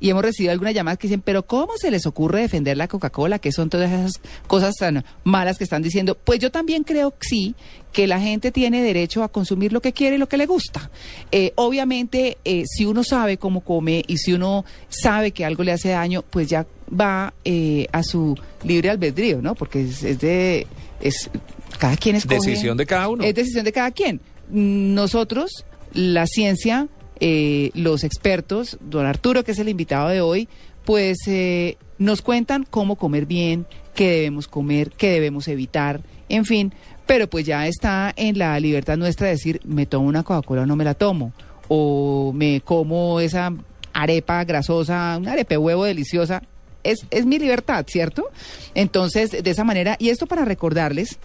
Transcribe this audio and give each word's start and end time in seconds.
Y 0.00 0.10
hemos 0.10 0.22
recibido 0.22 0.52
algunas 0.52 0.74
llamadas 0.74 0.98
que 0.98 1.08
dicen, 1.08 1.22
pero 1.22 1.46
¿cómo 1.46 1.72
se 1.76 1.90
les 1.90 2.06
ocurre 2.06 2.42
defender 2.42 2.76
la 2.76 2.88
Coca-Cola? 2.88 3.38
¿Qué 3.38 3.52
son 3.52 3.70
todas 3.70 3.90
esas 3.90 4.20
cosas 4.46 4.74
tan 4.76 5.04
malas 5.24 5.58
que 5.58 5.64
están 5.64 5.82
diciendo? 5.82 6.16
Pues 6.16 6.38
yo 6.38 6.50
también 6.50 6.84
creo 6.84 7.12
que 7.12 7.28
sí, 7.28 7.54
que 7.92 8.06
la 8.06 8.20
gente 8.20 8.52
tiene 8.52 8.82
derecho 8.82 9.22
a 9.22 9.28
consumir 9.28 9.72
lo 9.72 9.80
que 9.80 9.92
quiere 9.92 10.16
y 10.16 10.18
lo 10.18 10.28
que 10.28 10.36
le 10.36 10.46
gusta. 10.46 10.90
Eh, 11.32 11.52
obviamente, 11.56 12.38
eh, 12.44 12.64
si 12.66 12.84
uno 12.84 13.04
sabe 13.04 13.38
cómo 13.38 13.62
come 13.62 14.04
y 14.06 14.18
si 14.18 14.32
uno 14.32 14.64
sabe 14.88 15.30
que 15.30 15.44
algo 15.44 15.62
le 15.62 15.72
hace 15.72 15.90
daño, 15.90 16.22
pues 16.22 16.48
ya 16.48 16.66
va 16.88 17.32
eh, 17.44 17.86
a 17.92 18.02
su 18.02 18.36
libre 18.64 18.90
albedrío, 18.90 19.40
¿no? 19.40 19.54
Porque 19.54 19.82
es, 19.82 20.02
es 20.02 20.20
de... 20.20 20.66
Es, 21.00 21.30
cada 21.78 21.96
quien 21.96 22.16
es 22.16 22.26
Decisión 22.26 22.76
de 22.76 22.86
cada 22.86 23.08
uno. 23.08 23.24
Es 23.24 23.34
decisión 23.34 23.64
de 23.64 23.72
cada 23.72 23.90
quien. 23.90 24.20
Nosotros, 24.48 25.64
la 25.92 26.26
ciencia 26.26 26.88
eh, 27.20 27.70
los 27.74 28.04
expertos, 28.04 28.78
don 28.80 29.06
Arturo, 29.06 29.44
que 29.44 29.52
es 29.52 29.58
el 29.58 29.68
invitado 29.68 30.08
de 30.08 30.20
hoy, 30.20 30.48
pues 30.84 31.18
eh, 31.26 31.76
nos 31.98 32.22
cuentan 32.22 32.66
cómo 32.68 32.96
comer 32.96 33.26
bien, 33.26 33.66
qué 33.94 34.10
debemos 34.10 34.48
comer, 34.48 34.90
qué 34.90 35.10
debemos 35.10 35.48
evitar, 35.48 36.00
en 36.28 36.44
fin, 36.44 36.72
pero 37.06 37.28
pues 37.28 37.46
ya 37.46 37.66
está 37.66 38.12
en 38.16 38.38
la 38.38 38.58
libertad 38.60 38.96
nuestra 38.96 39.26
de 39.26 39.34
decir, 39.34 39.60
me 39.64 39.86
tomo 39.86 40.08
una 40.08 40.22
Coca-Cola 40.22 40.62
o 40.62 40.66
no 40.66 40.76
me 40.76 40.84
la 40.84 40.94
tomo, 40.94 41.32
o 41.68 42.32
me 42.34 42.60
como 42.60 43.20
esa 43.20 43.52
arepa 43.92 44.44
grasosa, 44.44 45.16
una 45.18 45.32
arepa 45.32 45.58
huevo 45.58 45.84
deliciosa, 45.84 46.42
es, 46.84 47.06
es 47.10 47.26
mi 47.26 47.38
libertad, 47.38 47.84
¿cierto? 47.88 48.30
Entonces, 48.74 49.30
de 49.30 49.50
esa 49.50 49.64
manera, 49.64 49.96
y 49.98 50.10
esto 50.10 50.26
para 50.26 50.44
recordarles 50.44 51.18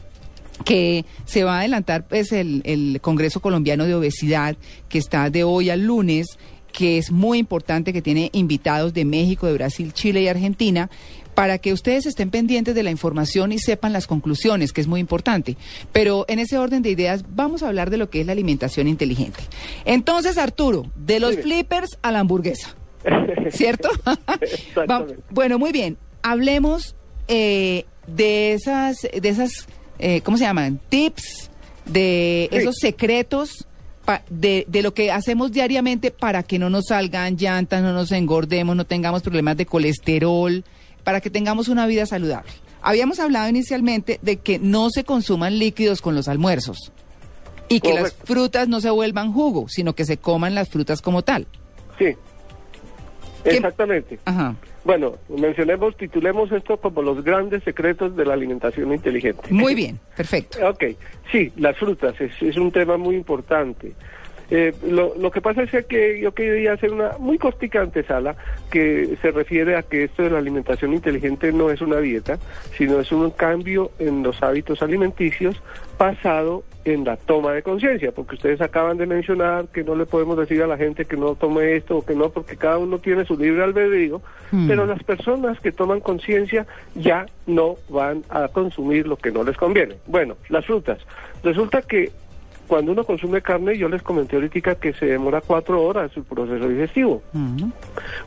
que 0.66 1.05
se 1.25 1.44
va 1.44 1.55
a 1.55 1.59
adelantar 1.59 2.07
pues 2.07 2.31
el, 2.31 2.61
el 2.66 2.99
Congreso 3.02 3.39
Colombiano 3.39 3.85
de 3.85 3.95
Obesidad 3.95 4.55
que 4.89 4.97
está 4.97 5.30
de 5.30 5.44
hoy 5.44 5.69
al 5.69 5.85
lunes 5.85 6.38
que 6.71 6.97
es 6.97 7.11
muy 7.11 7.38
importante, 7.38 7.94
que 7.94 8.02
tiene 8.02 8.30
invitados 8.33 8.94
de 8.94 9.05
México, 9.05 9.47
de 9.47 9.53
Brasil, 9.53 9.94
Chile 9.94 10.22
y 10.22 10.27
Argentina, 10.27 10.89
para 11.35 11.57
que 11.57 11.73
ustedes 11.73 12.05
estén 12.05 12.29
pendientes 12.29 12.75
de 12.75 12.83
la 12.83 12.91
información 12.91 13.52
y 13.52 13.59
sepan 13.59 13.94
las 13.94 14.07
conclusiones, 14.07 14.73
que 14.73 14.81
es 14.81 14.88
muy 14.88 14.99
importante. 14.99 15.57
Pero 15.91 16.25
en 16.27 16.39
ese 16.39 16.57
orden 16.57 16.81
de 16.81 16.89
ideas 16.89 17.23
vamos 17.29 17.63
a 17.63 17.67
hablar 17.67 17.89
de 17.89 17.97
lo 17.97 18.09
que 18.09 18.22
es 18.22 18.25
la 18.25 18.33
alimentación 18.33 18.88
inteligente. 18.88 19.39
Entonces, 19.85 20.38
Arturo, 20.38 20.91
de 20.95 21.19
los 21.19 21.38
flippers 21.38 21.97
a 22.02 22.11
la 22.11 22.19
hamburguesa, 22.19 22.75
¿cierto? 23.49 23.89
bueno, 25.29 25.59
muy 25.59 25.72
bien. 25.72 25.97
Hablemos 26.22 26.95
eh, 27.27 27.85
de 28.07 28.53
esas, 28.53 29.02
de 29.02 29.29
esas 29.29 29.67
eh, 30.02 30.21
¿cómo 30.21 30.38
se 30.38 30.44
llaman? 30.44 30.80
Tips, 30.89 31.49
de 31.85 32.49
esos 32.52 32.75
secretos 32.80 33.67
de, 34.30 34.66
de, 34.67 34.81
lo 34.81 34.94
que 34.94 35.11
hacemos 35.11 35.52
diariamente 35.52 36.11
para 36.11 36.44
que 36.44 36.59
no 36.59 36.69
nos 36.69 36.85
salgan 36.89 37.38
llantas, 37.38 37.81
no 37.81 37.94
nos 37.94 38.11
engordemos, 38.11 38.75
no 38.75 38.85
tengamos 38.85 39.22
problemas 39.22 39.57
de 39.57 39.66
colesterol, 39.66 40.63
para 41.03 41.22
que 41.22 41.29
tengamos 41.29 41.67
una 41.67 41.85
vida 41.88 42.05
saludable. 42.05 42.52
Habíamos 42.81 43.19
hablado 43.19 43.47
inicialmente 43.49 44.19
de 44.22 44.38
que 44.38 44.59
no 44.59 44.89
se 44.89 45.03
consuman 45.03 45.59
líquidos 45.59 46.02
con 46.02 46.16
los 46.16 46.27
almuerzos 46.27 46.91
y 47.69 47.79
que 47.79 47.94
las 47.94 48.13
frutas 48.13 48.67
no 48.67 48.81
se 48.81 48.90
vuelvan 48.90 49.31
jugo, 49.31 49.69
sino 49.69 49.94
que 49.94 50.03
se 50.03 50.17
coman 50.17 50.56
las 50.56 50.69
frutas 50.69 51.01
como 51.01 51.22
tal. 51.22 51.47
Sí, 51.97 52.16
exactamente. 53.45 54.19
Ajá. 54.25 54.56
Bueno, 54.84 55.14
mencionemos, 55.30 55.96
titulemos 55.96 56.52
esto 56.52 56.78
como 56.78 57.02
los 57.02 57.24
grandes 57.24 57.64
secretos 57.64 58.16
de 58.16 58.25
la 58.25 58.34
alimentación 58.34 58.92
inteligente. 58.94 59.44
Muy 59.52 59.75
bien, 59.75 60.00
perfecto. 60.16 60.58
ok, 60.68 60.84
sí, 61.31 61.52
las 61.58 61.78
frutas 61.78 62.19
es, 62.19 62.31
es 62.42 62.58
un 62.58 62.72
tema 62.72 62.97
muy 62.97 63.16
importante. 63.16 63.94
Eh, 64.53 64.73
lo, 64.89 65.16
lo, 65.16 65.31
que 65.31 65.39
pasa 65.39 65.63
es 65.63 65.85
que 65.85 66.19
yo 66.19 66.34
quería 66.34 66.73
hacer 66.73 66.91
una 66.91 67.13
muy 67.17 67.38
costica 67.38 67.81
antesala 67.81 68.35
que 68.69 69.17
se 69.22 69.31
refiere 69.31 69.78
a 69.78 69.84
que 69.84 70.03
esto 70.03 70.23
de 70.23 70.29
la 70.29 70.39
alimentación 70.39 70.94
inteligente 70.94 71.53
no 71.53 71.69
es 71.69 71.79
una 71.79 72.00
dieta, 72.00 72.38
sino 72.78 73.00
es 73.00 73.13
un 73.13 73.31
cambio 73.31 73.91
en 73.97 74.23
los 74.23 74.44
hábitos 74.44 74.81
alimenticios 74.81 75.61
basado 75.97 76.66
en 76.84 77.06
la 77.06 77.16
toma 77.16 77.53
de 77.53 77.63
conciencia, 77.63 78.11
porque 78.11 78.35
ustedes 78.35 78.59
acaban 78.59 78.97
de 78.97 79.06
mencionar 79.06 79.67
que 79.67 79.84
no 79.84 79.95
le 79.95 80.06
podemos 80.06 80.38
decir 80.38 80.61
a 80.63 80.67
la 80.67 80.78
gente 80.78 81.06
que 81.06 81.16
no 81.16 81.35
tome 81.35 81.75
esto 81.75 81.97
o 81.97 82.06
que 82.06 82.16
no, 82.16 82.29
porque 82.29 82.57
cada 82.57 82.78
uno 82.78 82.97
tiene 82.97 83.23
su 83.23 83.38
libre 83.38 83.63
albedrío, 83.63 84.22
hmm. 84.51 84.67
pero 84.67 84.85
las 84.85 85.01
personas 85.03 85.59
que 85.59 85.72
toman 85.72 86.01
conciencia 86.01 86.66
ya 86.95 87.25
no 87.45 87.75
van 87.88 88.23
a 88.29 88.47
consumir 88.47 89.07
lo 89.07 89.16
que 89.16 89.31
no 89.31 89.44
les 89.44 89.56
conviene. 89.56 89.95
Bueno, 90.07 90.35
las 90.50 90.66
frutas. 90.66 91.00
Resulta 91.44 91.84
que 91.84 92.11
cuando 92.72 92.94
uno 92.94 93.04
consume 93.04 93.42
carne, 93.42 93.78
yo 93.78 93.90
les 93.90 94.02
comenté 94.02 94.38
ahorita 94.38 94.76
que 94.76 94.94
se 94.94 95.06
demora 95.06 95.42
cuatro 95.42 95.84
horas 95.84 96.09
su 96.14 96.24
proceso 96.24 96.70
digestivo. 96.70 97.22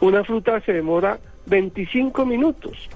Una 0.02 0.22
fruta 0.22 0.60
se 0.60 0.74
demora 0.74 1.18
25 1.46 2.26
minutos. 2.26 2.90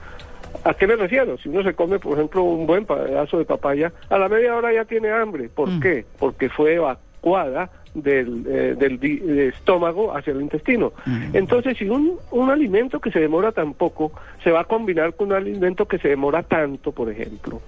¿A 0.62 0.74
qué 0.74 0.86
me 0.86 0.96
refiero? 0.96 1.38
Si 1.38 1.48
uno 1.48 1.62
se 1.62 1.72
come, 1.72 1.98
por 1.98 2.18
ejemplo, 2.18 2.42
un 2.42 2.66
buen 2.66 2.84
pedazo 2.84 3.38
de 3.38 3.46
papaya, 3.46 3.90
a 4.10 4.18
la 4.18 4.28
media 4.28 4.54
hora 4.54 4.74
ya 4.74 4.84
tiene 4.84 5.10
hambre. 5.10 5.48
¿Por 5.48 5.70
mm. 5.70 5.80
qué? 5.80 6.04
Porque 6.18 6.50
fue 6.50 6.74
evacuada 6.74 7.70
del, 7.94 8.44
eh, 8.46 8.74
del, 8.78 9.02
estómago 9.48 10.14
hacia 10.14 10.34
el 10.34 10.42
intestino. 10.42 10.92
Mm. 11.06 11.34
Entonces, 11.34 11.78
si 11.78 11.88
un, 11.88 12.18
un 12.30 12.50
alimento 12.50 13.00
que 13.00 13.10
se 13.10 13.20
demora 13.20 13.52
tan 13.52 13.72
poco 13.72 14.12
se 14.44 14.50
va 14.50 14.60
a 14.60 14.64
combinar 14.64 15.14
con 15.14 15.28
un 15.28 15.32
alimento 15.32 15.88
que 15.88 15.96
se 15.96 16.08
demora 16.08 16.42
tanto, 16.42 16.92
por 16.92 17.10
ejemplo, 17.10 17.62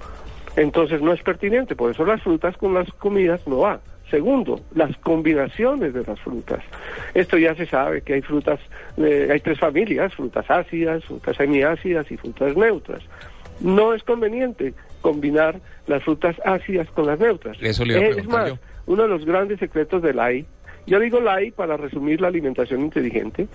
entonces 0.61 1.01
no 1.01 1.15
es 1.15 1.23
pertinente, 1.23 1.75
por 1.75 1.91
eso 1.91 2.05
las 2.05 2.23
frutas 2.23 2.55
con 2.59 2.75
las 2.75 2.91
comidas 2.93 3.47
no 3.47 3.61
va. 3.61 3.81
Segundo, 4.11 4.61
las 4.75 4.95
combinaciones 4.99 5.95
de 5.95 6.05
las 6.05 6.21
frutas. 6.21 6.63
Esto 7.15 7.39
ya 7.39 7.55
se 7.55 7.65
sabe 7.65 8.03
que 8.03 8.15
hay 8.15 8.21
frutas, 8.21 8.61
eh, 8.99 9.29
hay 9.33 9.41
tres 9.41 9.59
familias, 9.59 10.13
frutas 10.15 10.51
ácidas, 10.51 11.03
frutas 11.05 11.37
semiácidas 11.37 12.11
y 12.11 12.17
frutas 12.19 12.55
neutras. 12.57 13.03
No 13.61 13.95
es 13.95 14.03
conveniente 14.03 14.75
combinar 15.01 15.61
las 15.87 16.03
frutas 16.03 16.37
ácidas 16.45 16.91
con 16.91 17.07
las 17.07 17.19
neutras. 17.19 17.57
Eso 17.61 17.85
le 17.87 18.11
es 18.11 18.29
más, 18.29 18.53
uno 18.85 19.05
de 19.05 19.09
los 19.09 19.25
grandes 19.25 19.61
secretos 19.61 20.03
del 20.03 20.19
AI, 20.19 20.45
yo 20.87 21.01
digo 21.01 21.21
la 21.21 21.37
AI 21.37 21.53
para 21.53 21.79
resumir 21.79 22.21
la 22.21 22.29
alimentación 22.29 22.81
inteligente, 22.83 23.49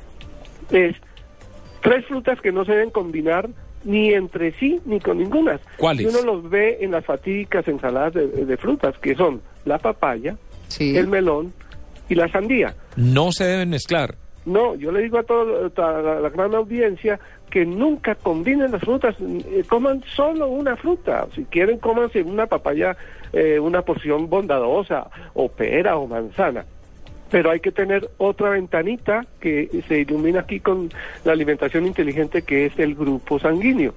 es 0.71 0.95
tres 1.81 2.03
frutas 2.07 2.41
que 2.41 2.51
no 2.51 2.65
se 2.65 2.71
deben 2.71 2.89
combinar 2.89 3.49
ni 3.85 4.13
entre 4.13 4.51
sí 4.53 4.81
ni 4.85 4.99
con 4.99 5.17
ninguna. 5.17 5.59
¿Cuáles? 5.77 6.07
uno 6.07 6.33
los 6.33 6.49
ve 6.49 6.79
en 6.81 6.91
las 6.91 7.05
fatídicas 7.05 7.67
ensaladas 7.67 8.13
de, 8.13 8.57
frutas, 8.57 8.97
que 8.99 9.15
son 9.15 9.41
la 9.63 9.77
papaya, 9.77 10.35
el 10.79 11.07
melón 11.07 11.53
y 12.09 12.15
la 12.15 12.27
sandía. 12.27 12.75
No 12.97 13.31
se 13.31 13.45
deben 13.45 13.69
mezclar. 13.69 14.15
No, 14.45 14.75
yo 14.75 14.91
le 14.91 15.01
digo 15.01 15.17
a 15.17 15.23
toda 15.23 16.19
la, 16.19 16.29
gran 16.29 16.53
audiencia 16.53 17.19
que 17.49 17.65
nunca 17.65 18.13
combinen 18.15 18.71
las 18.71 18.81
frutas, 18.81 19.15
eh, 19.19 19.63
coman 19.67 20.03
solo 20.15 20.47
una 20.49 20.75
fruta. 20.75 21.27
Si 21.33 21.45
quieren, 21.45 21.79
cómanse 21.79 22.21
una 22.21 22.45
papaya, 22.45 22.95
eh, 23.33 23.59
una 23.59 23.81
porción 23.81 24.29
bondadosa, 24.29 25.09
o 25.33 25.49
pera 25.49 25.97
o 25.97 26.05
manzana 26.05 26.65
pero 27.29 27.51
hay 27.51 27.59
que 27.59 27.71
tener 27.71 28.09
otra 28.17 28.49
ventanita 28.51 29.25
que 29.39 29.69
se 29.87 29.99
ilumina 29.99 30.41
aquí 30.41 30.59
con 30.59 30.89
la 31.23 31.31
alimentación 31.31 31.85
inteligente 31.85 32.43
que 32.43 32.67
es 32.67 32.79
el 32.79 32.95
grupo 32.95 33.39
sanguíneo. 33.39 33.93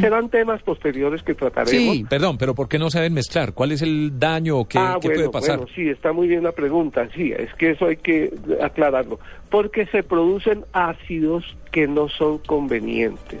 Serán 0.00 0.28
temas 0.28 0.60
posteriores 0.62 1.22
que 1.22 1.34
trataremos. 1.34 1.96
Sí, 1.96 2.04
perdón, 2.08 2.36
pero 2.36 2.54
¿por 2.54 2.68
qué 2.68 2.78
no 2.78 2.90
se 2.90 2.98
deben 2.98 3.14
mezclar? 3.14 3.52
¿Cuál 3.52 3.72
es 3.72 3.82
el 3.82 4.18
daño 4.18 4.58
o 4.58 4.68
qué, 4.68 4.78
ah, 4.78 4.98
puede 5.00 5.28
pasar? 5.30 5.58
Bueno, 5.58 5.72
sí, 5.74 5.88
está 5.88 6.12
muy 6.12 6.26
bien 6.26 6.42
la 6.42 6.52
pregunta. 6.52 7.08
Sí, 7.14 7.32
es 7.36 7.54
que 7.54 7.70
eso 7.70 7.86
hay 7.86 7.96
que 7.96 8.32
aclararlo. 8.60 9.20
Porque 9.50 9.86
se 9.86 10.02
producen 10.02 10.64
ácidos 10.72 11.44
que 11.70 11.86
no 11.86 12.08
son 12.08 12.38
convenientes. 12.38 13.40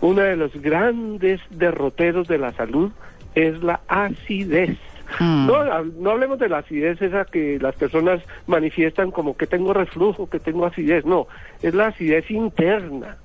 Uno 0.00 0.22
de 0.22 0.36
los 0.36 0.52
grandes 0.54 1.40
derroteros 1.50 2.28
de 2.28 2.38
la 2.38 2.52
salud 2.52 2.92
es 3.34 3.60
la 3.62 3.80
acidez. 3.88 4.78
Mm. 5.20 5.46
No, 5.46 5.84
no 5.84 6.10
hablemos 6.10 6.38
de 6.38 6.48
la 6.48 6.58
acidez 6.58 7.00
esa 7.00 7.24
que 7.24 7.58
las 7.60 7.74
personas 7.76 8.22
manifiestan 8.46 9.10
como 9.10 9.36
que 9.36 9.46
tengo 9.46 9.72
reflujo, 9.72 10.28
que 10.28 10.40
tengo 10.40 10.66
acidez, 10.66 11.04
no, 11.04 11.26
es 11.62 11.74
la 11.74 11.88
acidez 11.88 12.30
interna. 12.30 13.16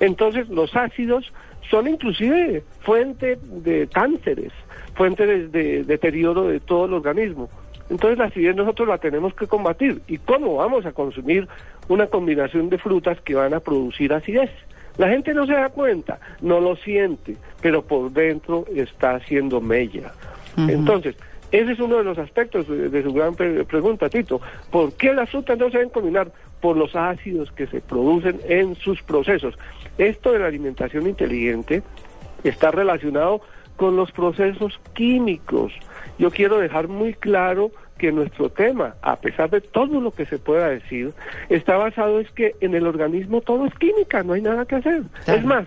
Entonces 0.00 0.48
los 0.48 0.74
ácidos 0.76 1.32
son 1.70 1.88
inclusive 1.88 2.62
fuente 2.80 3.38
de 3.42 3.88
cánceres, 3.92 4.52
fuente 4.94 5.26
de, 5.26 5.84
deterioro 5.84 6.48
de 6.48 6.60
todo 6.60 6.86
el 6.86 6.94
organismo. 6.94 7.48
Entonces 7.88 8.18
la 8.18 8.26
acidez 8.26 8.56
nosotros 8.56 8.88
la 8.88 8.98
tenemos 8.98 9.34
que 9.34 9.46
combatir. 9.46 10.02
¿Y 10.08 10.18
cómo 10.18 10.56
vamos 10.56 10.86
a 10.86 10.92
consumir 10.92 11.48
una 11.88 12.06
combinación 12.06 12.68
de 12.68 12.78
frutas 12.78 13.20
que 13.20 13.34
van 13.34 13.54
a 13.54 13.60
producir 13.60 14.12
acidez? 14.12 14.50
La 14.98 15.08
gente 15.08 15.34
no 15.34 15.46
se 15.46 15.52
da 15.52 15.68
cuenta, 15.68 16.18
no 16.40 16.58
lo 16.58 16.74
siente, 16.76 17.36
pero 17.60 17.82
por 17.82 18.10
dentro 18.10 18.64
está 18.74 19.16
haciendo 19.16 19.60
mella. 19.60 20.12
Entonces, 20.56 21.16
ese 21.52 21.72
es 21.72 21.80
uno 21.80 21.96
de 21.98 22.04
los 22.04 22.18
aspectos 22.18 22.66
de, 22.68 23.02
su 23.02 23.12
gran 23.12 23.34
pregunta, 23.34 24.08
Tito. 24.08 24.40
¿Por 24.70 24.92
qué 24.94 25.14
las 25.14 25.30
frutas 25.30 25.58
no 25.58 25.66
se 25.66 25.78
deben 25.78 25.90
combinar? 25.90 26.30
Por 26.60 26.76
los 26.76 26.96
ácidos 26.96 27.52
que 27.52 27.66
se 27.66 27.80
producen 27.80 28.40
en 28.48 28.74
sus 28.74 29.02
procesos. 29.02 29.54
Esto 29.98 30.32
de 30.32 30.40
la 30.40 30.46
alimentación 30.46 31.06
inteligente 31.06 31.82
está 32.42 32.70
relacionado 32.70 33.40
con 33.76 33.96
los 33.96 34.10
procesos 34.12 34.80
químicos. 34.94 35.72
Yo 36.18 36.30
quiero 36.30 36.58
dejar 36.58 36.88
muy 36.88 37.14
claro 37.14 37.70
que 37.98 38.12
nuestro 38.12 38.50
tema, 38.50 38.94
a 39.02 39.16
pesar 39.16 39.50
de 39.50 39.60
todo 39.60 40.00
lo 40.00 40.10
que 40.10 40.26
se 40.26 40.38
pueda 40.38 40.68
decir, 40.68 41.12
está 41.48 41.76
basado 41.76 42.20
es 42.20 42.30
que 42.32 42.54
en 42.60 42.74
el 42.74 42.86
organismo 42.86 43.40
todo 43.40 43.66
es 43.66 43.74
química, 43.74 44.22
no 44.22 44.34
hay 44.34 44.42
nada 44.42 44.66
que 44.66 44.76
hacer. 44.76 45.02
Es 45.26 45.44
más, 45.44 45.66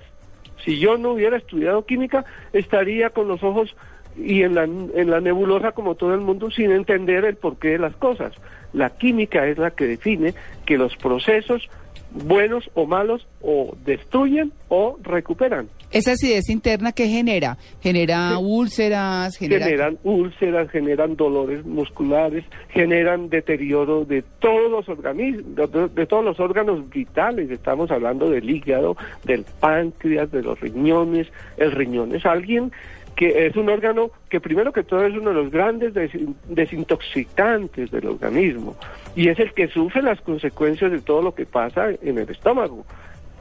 si 0.63 0.79
yo 0.79 0.97
no 0.97 1.13
hubiera 1.13 1.37
estudiado 1.37 1.85
química, 1.85 2.25
estaría 2.53 3.09
con 3.09 3.27
los 3.27 3.43
ojos 3.43 3.75
y 4.23 4.43
en 4.43 4.55
la, 4.55 4.63
en 4.63 5.09
la 5.09 5.21
nebulosa 5.21 5.71
como 5.71 5.95
todo 5.95 6.13
el 6.13 6.21
mundo 6.21 6.51
sin 6.51 6.71
entender 6.71 7.25
el 7.25 7.35
porqué 7.35 7.69
de 7.69 7.79
las 7.79 7.95
cosas. 7.95 8.33
La 8.73 8.91
química 8.91 9.47
es 9.47 9.57
la 9.57 9.71
que 9.71 9.87
define 9.87 10.33
que 10.65 10.77
los 10.77 10.95
procesos 10.97 11.69
buenos 12.11 12.69
o 12.73 12.85
malos 12.85 13.27
o 13.41 13.75
destruyen 13.85 14.51
o 14.67 14.97
recuperan. 15.01 15.69
Esa 15.91 16.11
acidez 16.11 16.49
interna 16.49 16.91
que 16.91 17.07
genera, 17.07 17.57
genera 17.81 18.37
úlceras, 18.37 19.35
generan 19.37 19.97
úlceras, 20.03 20.69
generan 20.69 21.15
dolores 21.15 21.65
musculares, 21.65 22.45
generan 22.69 23.29
deterioro 23.29 24.05
de 24.05 24.21
todos 24.39 24.69
los 24.69 24.87
organismos, 24.87 25.71
de, 25.95 26.05
todos 26.05 26.23
los 26.23 26.39
órganos 26.39 26.87
vitales. 26.91 27.49
Estamos 27.49 27.89
hablando 27.89 28.29
del 28.29 28.47
hígado, 28.47 28.97
del 29.23 29.45
páncreas, 29.59 30.31
de 30.31 30.43
los 30.43 30.59
riñones. 30.59 31.27
El 31.57 31.71
riñón 31.71 32.15
es 32.15 32.23
alguien 32.23 32.71
que 33.15 33.47
es 33.47 33.55
un 33.55 33.69
órgano 33.69 34.11
que 34.29 34.39
primero 34.39 34.71
que 34.71 34.83
todo 34.83 35.05
es 35.05 35.13
uno 35.13 35.29
de 35.29 35.35
los 35.35 35.51
grandes 35.51 35.93
desintoxicantes 36.47 37.91
del 37.91 38.07
organismo 38.07 38.75
y 39.15 39.27
es 39.27 39.39
el 39.39 39.53
que 39.53 39.67
sufre 39.67 40.01
las 40.01 40.21
consecuencias 40.21 40.91
de 40.91 41.01
todo 41.01 41.21
lo 41.21 41.35
que 41.35 41.45
pasa 41.45 41.89
en 42.01 42.17
el 42.17 42.29
estómago. 42.29 42.85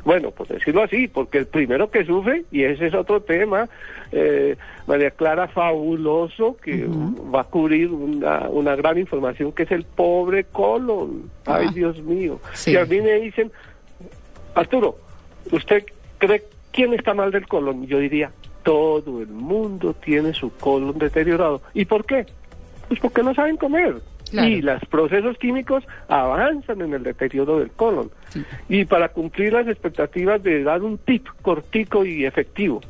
Bueno, 0.05 0.31
por 0.31 0.47
decirlo 0.47 0.82
así, 0.82 1.06
porque 1.06 1.38
el 1.38 1.47
primero 1.47 1.91
que 1.91 2.05
sufre, 2.05 2.44
y 2.50 2.62
ese 2.62 2.87
es 2.87 2.94
otro 2.94 3.20
tema, 3.20 3.69
eh, 4.11 4.56
María 4.87 5.11
Clara, 5.11 5.49
fabuloso, 5.49 6.56
que 6.56 6.87
va 6.87 7.43
a 7.43 7.44
cubrir 7.44 7.91
una, 7.91 8.49
una, 8.49 8.75
gran 8.75 8.97
información, 8.97 9.53
que 9.53 9.64
es 9.64 9.71
el 9.71 9.85
pobre 9.85 10.44
colon. 10.44 11.31
Ay, 11.44 11.67
ah. 11.69 11.73
Dios 11.75 12.03
mío. 12.03 12.41
Y 12.67 12.76
a 12.76 12.87
mí 12.87 13.00
me 13.00 13.21
dicen, 13.21 13.53
Arturo, 14.55 14.97
¿usted 15.53 15.85
cree 16.17 16.43
quién 16.73 16.94
está 16.94 17.12
mal 17.12 17.31
del 17.31 17.47
colon? 17.47 17.87
Yo 17.87 17.99
diría, 17.99 18.32
todo 18.69 19.23
el 19.23 19.29
mundo 19.29 19.94
tiene 19.94 20.35
su 20.35 20.50
colon 20.50 20.99
deteriorado. 20.99 21.62
¿Y 21.73 21.87
por 21.87 22.05
qué? 22.05 22.26
Pues 22.87 23.00
porque 23.00 23.23
no 23.23 23.32
saben 23.35 23.56
comer. 23.56 24.03
Y 24.31 24.61
los 24.61 24.85
procesos 24.91 25.38
químicos 25.38 25.85
avanzan 26.06 26.82
en 26.82 26.93
el 26.93 27.03
deterioro 27.03 27.61
del 27.61 27.70
colon. 27.70 28.11
Y 28.69 28.85
para 28.85 29.09
cumplir 29.09 29.55
las 29.55 29.69
expectativas 29.69 30.43
de 30.43 30.65
dar 30.65 30.82
un 30.82 30.99
tip 30.99 31.26
cortico 31.41 32.05
y 32.05 32.26
efectivo, 32.26 32.82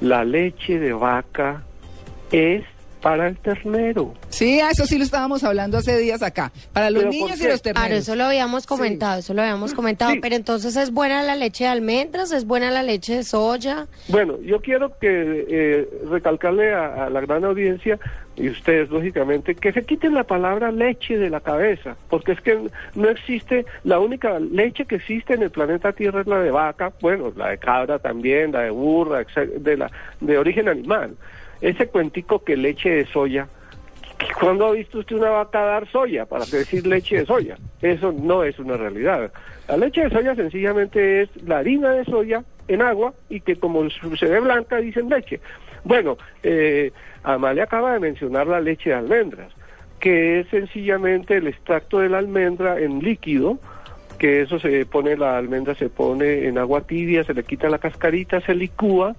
la 0.00 0.24
leche 0.24 0.78
de 0.78 0.94
vaca 0.94 1.62
es 2.32 2.64
para 3.04 3.28
el 3.28 3.36
ternero. 3.36 4.14
Sí, 4.30 4.60
eso 4.60 4.86
sí 4.86 4.96
lo 4.96 5.04
estábamos 5.04 5.44
hablando 5.44 5.76
hace 5.76 5.98
días 5.98 6.22
acá. 6.22 6.50
Para 6.72 6.88
los 6.88 7.04
niños 7.04 7.38
y 7.38 7.46
los 7.46 7.60
terneros. 7.60 7.86
Claro, 7.86 8.00
eso 8.00 8.16
lo 8.16 8.24
habíamos 8.24 8.66
comentado, 8.66 9.18
eso 9.18 9.34
lo 9.34 9.42
habíamos 9.42 9.74
comentado. 9.74 10.14
Pero 10.22 10.34
entonces, 10.34 10.74
¿es 10.74 10.90
buena 10.90 11.22
la 11.22 11.36
leche 11.36 11.64
de 11.64 11.70
almendras? 11.70 12.32
¿Es 12.32 12.46
buena 12.46 12.70
la 12.70 12.82
leche 12.82 13.16
de 13.16 13.22
soya? 13.22 13.88
Bueno, 14.08 14.40
yo 14.40 14.62
quiero 14.62 14.98
que 14.98 15.44
eh, 15.50 15.88
recalcarle 16.08 16.72
a, 16.72 17.10
la 17.10 17.20
gran 17.20 17.44
audiencia 17.44 17.98
y 18.36 18.48
ustedes, 18.48 18.88
lógicamente, 18.88 19.54
que 19.54 19.72
se 19.72 19.84
quiten 19.84 20.14
la 20.14 20.24
palabra 20.24 20.72
leche 20.72 21.18
de 21.18 21.28
la 21.28 21.40
cabeza, 21.40 21.96
porque 22.08 22.32
es 22.32 22.40
que 22.40 22.58
no 22.94 23.08
existe, 23.10 23.66
la 23.84 23.98
única 24.00 24.40
leche 24.40 24.86
que 24.86 24.94
existe 24.94 25.34
en 25.34 25.42
el 25.42 25.50
planeta 25.50 25.92
Tierra 25.92 26.22
es 26.22 26.26
la 26.26 26.40
de 26.40 26.50
vaca, 26.50 26.90
bueno, 27.02 27.34
la 27.36 27.50
de 27.50 27.58
cabra 27.58 27.98
también, 27.98 28.52
la 28.52 28.62
de 28.62 28.70
burra, 28.70 29.26
de, 29.58 29.76
la, 29.76 29.90
de 30.20 30.38
origen 30.38 30.70
animal 30.70 31.14
ese 31.64 31.86
cuentico 31.86 32.44
que 32.44 32.58
leche 32.58 32.90
de 32.90 33.06
soya, 33.06 33.48
¿cuándo 34.38 34.66
ha 34.66 34.72
visto 34.72 34.98
usted 34.98 35.16
una 35.16 35.30
vaca 35.30 35.62
dar 35.62 35.90
soya 35.90 36.26
para 36.26 36.44
decir 36.44 36.86
leche 36.86 37.16
de 37.16 37.26
soya? 37.26 37.56
Eso 37.80 38.12
no 38.12 38.44
es 38.44 38.58
una 38.58 38.76
realidad. 38.76 39.32
La 39.66 39.78
leche 39.78 40.04
de 40.04 40.10
soya 40.10 40.34
sencillamente 40.34 41.22
es 41.22 41.30
la 41.42 41.58
harina 41.58 41.92
de 41.92 42.04
soya 42.04 42.44
en 42.68 42.82
agua 42.82 43.14
y 43.30 43.40
que 43.40 43.56
como 43.56 43.88
se 43.88 44.26
ve 44.26 44.40
blanca 44.40 44.76
dicen 44.76 45.08
leche. 45.08 45.40
Bueno, 45.84 46.18
eh, 46.42 46.92
Amalia 47.22 47.64
acaba 47.64 47.94
de 47.94 48.00
mencionar 48.00 48.46
la 48.46 48.60
leche 48.60 48.90
de 48.90 48.96
almendras, 48.96 49.50
que 50.00 50.40
es 50.40 50.48
sencillamente 50.48 51.38
el 51.38 51.46
extracto 51.46 52.00
de 52.00 52.10
la 52.10 52.18
almendra 52.18 52.78
en 52.78 52.98
líquido, 52.98 53.58
que 54.18 54.42
eso 54.42 54.58
se 54.58 54.84
pone, 54.84 55.16
la 55.16 55.38
almendra 55.38 55.74
se 55.74 55.88
pone 55.88 56.46
en 56.46 56.58
agua 56.58 56.82
tibia, 56.82 57.24
se 57.24 57.32
le 57.32 57.42
quita 57.42 57.70
la 57.70 57.78
cascarita, 57.78 58.42
se 58.42 58.54
licúa, 58.54 59.16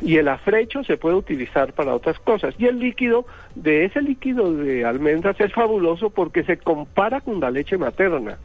y 0.00 0.16
el 0.16 0.28
afrecho 0.28 0.84
se 0.84 0.96
puede 0.96 1.16
utilizar 1.16 1.72
para 1.72 1.94
otras 1.94 2.18
cosas. 2.20 2.54
Y 2.58 2.66
el 2.66 2.78
líquido, 2.78 3.26
de 3.54 3.84
ese 3.84 4.00
líquido 4.00 4.52
de 4.54 4.84
almendras 4.84 5.40
es 5.40 5.52
fabuloso 5.52 6.10
porque 6.10 6.44
se 6.44 6.56
compara 6.56 7.20
con 7.20 7.40
la 7.40 7.50
leche 7.50 7.78
materna. 7.78 8.38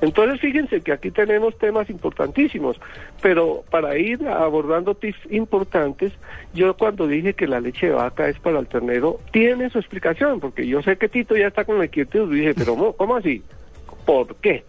Entonces 0.00 0.40
fíjense 0.40 0.80
que 0.80 0.92
aquí 0.92 1.10
tenemos 1.10 1.58
temas 1.58 1.90
importantísimos, 1.90 2.80
pero 3.20 3.64
para 3.70 3.98
ir 3.98 4.26
abordando 4.26 4.94
tips 4.94 5.18
importantes, 5.30 6.12
yo 6.54 6.74
cuando 6.74 7.06
dije 7.06 7.34
que 7.34 7.46
la 7.46 7.60
leche 7.60 7.88
de 7.88 7.92
vaca 7.92 8.28
es 8.28 8.38
para 8.38 8.60
el 8.60 8.66
ternero, 8.66 9.20
tiene 9.30 9.68
su 9.68 9.78
explicación, 9.78 10.40
porque 10.40 10.66
yo 10.66 10.80
sé 10.80 10.96
que 10.96 11.10
Tito 11.10 11.36
ya 11.36 11.48
está 11.48 11.66
con 11.66 11.78
la 11.78 11.84
inquietud, 11.84 12.32
dije, 12.32 12.54
pero 12.54 12.94
¿cómo 12.96 13.16
así? 13.16 13.42
¿Por 14.06 14.36
qué? 14.36 14.64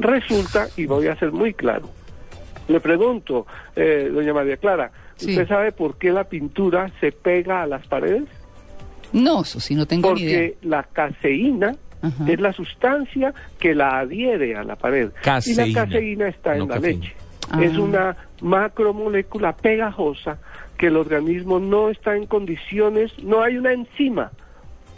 Resulta, 0.00 0.66
y 0.76 0.86
voy 0.86 1.06
a 1.06 1.14
ser 1.16 1.30
muy 1.30 1.54
claro, 1.54 1.88
le 2.66 2.80
pregunto, 2.80 3.46
eh, 3.76 4.10
doña 4.12 4.34
María 4.34 4.56
Clara, 4.56 4.90
¿usted 5.20 5.48
sabe 5.48 5.72
por 5.72 5.96
qué 5.98 6.10
la 6.10 6.24
pintura 6.24 6.90
se 7.00 7.12
pega 7.12 7.62
a 7.62 7.66
las 7.66 7.86
paredes? 7.86 8.24
No, 9.12 9.42
eso 9.42 9.60
sí, 9.60 9.74
no 9.74 9.86
tengo 9.86 10.08
Porque 10.08 10.24
ni 10.24 10.30
idea. 10.30 10.50
la 10.62 10.82
caseína 10.82 11.76
es 12.26 12.38
la 12.38 12.52
sustancia 12.52 13.32
que 13.58 13.74
la 13.74 14.00
adhiere 14.00 14.56
a 14.56 14.64
la 14.64 14.76
pared. 14.76 15.10
Y 15.46 15.54
la 15.54 15.72
caseína 15.72 16.28
está 16.28 16.56
en 16.56 16.68
la 16.68 16.78
leche. 16.78 17.14
Es 17.60 17.74
ah. 17.76 17.80
una 17.80 18.16
macromolécula 18.42 19.54
pegajosa 19.56 20.38
que 20.76 20.88
el 20.88 20.96
organismo 20.96 21.60
no 21.60 21.88
está 21.88 22.16
en 22.16 22.26
condiciones, 22.26 23.12
no 23.22 23.42
hay 23.42 23.56
una 23.56 23.72
enzima 23.72 24.32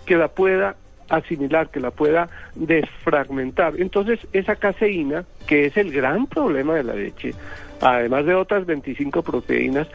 que 0.05 0.17
la 0.17 0.29
pueda 0.29 0.76
asimilar, 1.09 1.71
que 1.71 1.81
la 1.81 1.90
pueda 1.90 2.29
desfragmentar. 2.55 3.75
Entonces, 3.79 4.19
esa 4.33 4.57
caseína, 4.57 5.25
que 5.47 5.67
es 5.67 5.76
el 5.76 5.93
gran 5.93 6.26
problema 6.26 6.75
de 6.75 6.85
la 6.85 6.95
leche, 6.95 7.35
además 7.81 8.25
de 8.26 8.35
otras 8.35 8.67
25 8.67 9.23
proteínas, 9.23 9.87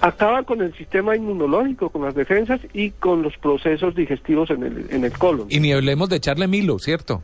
acaba 0.00 0.42
con 0.42 0.62
el 0.62 0.74
sistema 0.76 1.16
inmunológico, 1.16 1.90
con 1.90 2.02
las 2.02 2.14
defensas 2.14 2.60
y 2.72 2.90
con 2.90 3.22
los 3.22 3.36
procesos 3.38 3.94
digestivos 3.94 4.50
en 4.50 4.62
el, 4.62 4.86
en 4.90 5.04
el 5.04 5.12
colon. 5.12 5.46
Y 5.48 5.60
ni 5.60 5.72
hablemos 5.72 6.08
de 6.08 6.16
echarle 6.16 6.46
milo, 6.46 6.78
¿cierto? 6.78 7.22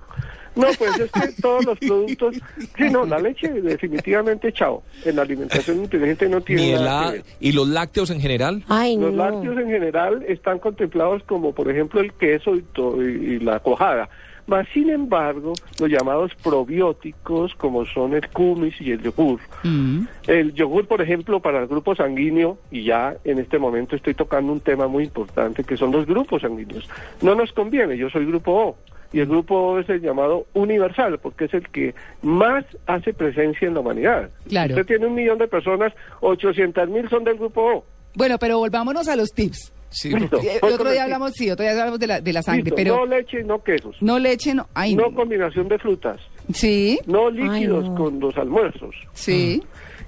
No, 0.55 0.67
pues 0.79 0.99
es 0.99 1.11
que 1.11 1.41
todos 1.41 1.65
los 1.65 1.79
productos, 1.79 2.37
sí, 2.77 2.91
no, 2.91 3.07
la 3.07 3.19
leche 3.19 3.49
definitivamente 3.49 4.53
chao. 4.53 4.83
En 5.05 5.17
la 5.17 5.23
alimentación 5.23 5.79
inteligente 5.79 6.29
no 6.29 6.41
tiene 6.43 6.75
nada 6.75 7.15
¿Y 7.41 7.53
los 7.53 7.69
lácteos 7.69 8.11
en 8.11 8.21
general? 8.21 8.63
los 8.69 9.15
lácteos 9.15 9.59
en 9.59 9.69
general 9.69 10.23
están 10.29 10.59
contemplados 10.59 11.23
como, 11.25 11.55
por 11.55 11.71
ejemplo, 11.71 12.01
el 12.01 12.13
queso 12.13 12.55
y, 12.55 13.39
la 13.41 13.61
cojada. 13.61 14.09
Mas, 14.53 14.69
sin 14.75 14.91
embargo, 14.91 15.55
los 15.81 15.89
llamados 15.89 16.31
probióticos, 16.43 17.55
como 17.55 17.87
son 17.87 18.13
el 18.13 18.29
kumis 18.29 18.79
y 18.83 18.93
el 18.93 19.01
yogur. 19.01 19.41
Mm. 19.63 20.01
El 20.27 20.53
yogur, 20.53 20.87
por 20.87 21.01
ejemplo, 21.01 21.41
para 21.41 21.61
el 21.61 21.67
grupo 21.67 21.95
sanguíneo, 21.95 22.59
y 22.71 22.85
ya 22.85 23.17
en 23.25 23.39
este 23.39 23.59
momento 23.59 23.97
estoy 23.97 24.13
tocando 24.13 24.53
un 24.53 24.61
tema 24.61 24.89
muy 24.89 25.05
importante, 25.05 25.65
que 25.65 25.79
son 25.79 25.91
los 25.91 26.05
grupos 26.05 26.43
sanguíneos. 26.43 26.87
No 27.23 27.35
nos 27.35 27.51
conviene, 27.55 27.97
yo 27.97 28.11
soy 28.11 28.27
grupo 28.27 28.53
O 28.53 28.77
y 29.11 29.21
el 29.21 29.27
grupo 29.27 29.55
O 29.55 29.79
es 29.79 29.89
el 29.89 30.03
llamado 30.03 30.47
universal, 30.53 31.19
porque 31.19 31.47
es 31.47 31.55
el 31.55 31.67
que 31.71 31.95
más 32.21 32.67
hace 32.87 33.15
presencia 33.15 33.67
en 33.67 33.73
la 33.73 33.81
humanidad. 33.81 34.29
Claro. 34.51 34.75
Usted 34.75 34.85
tiene 34.85 35.07
un 35.07 35.15
millón 35.15 35.39
de 35.39 35.49
personas, 35.49 35.95
800 36.21 36.91
mil 36.91 37.09
son 37.09 37.25
del 37.25 37.39
grupo 37.39 37.63
O. 37.63 37.85
Bueno, 38.17 38.37
pero 38.39 38.59
volvámonos 38.59 39.09
a 39.09 39.17
los 39.17 39.31
tips. 39.31 39.73
Sí, 39.93 40.13
eh, 40.13 40.59
otro 40.63 40.91
día 40.91 41.05
hablamos, 41.05 41.33
sí, 41.33 41.51
otro 41.51 41.63
día 41.65 41.73
hablamos 41.73 41.99
de 42.01 42.07
la, 42.07 42.21
de 42.21 42.33
la 42.33 42.43
sangre, 42.43 42.73
pero... 42.75 42.97
No 42.97 43.07
leche, 43.07 43.43
no 43.45 43.63
quesos. 43.63 43.97
No 44.01 44.19
leche, 44.19 44.55
no... 44.55 44.67
no 44.97 45.15
combinación 45.15 45.69
de 45.69 45.79
frutas. 45.79 46.19
Sí, 46.53 46.99
no 47.07 47.31
líquidos 47.31 47.89
no. 47.91 47.95
con 47.95 48.19
los 48.21 48.37
almuerzos. 48.37 48.95
sí. 49.13 49.63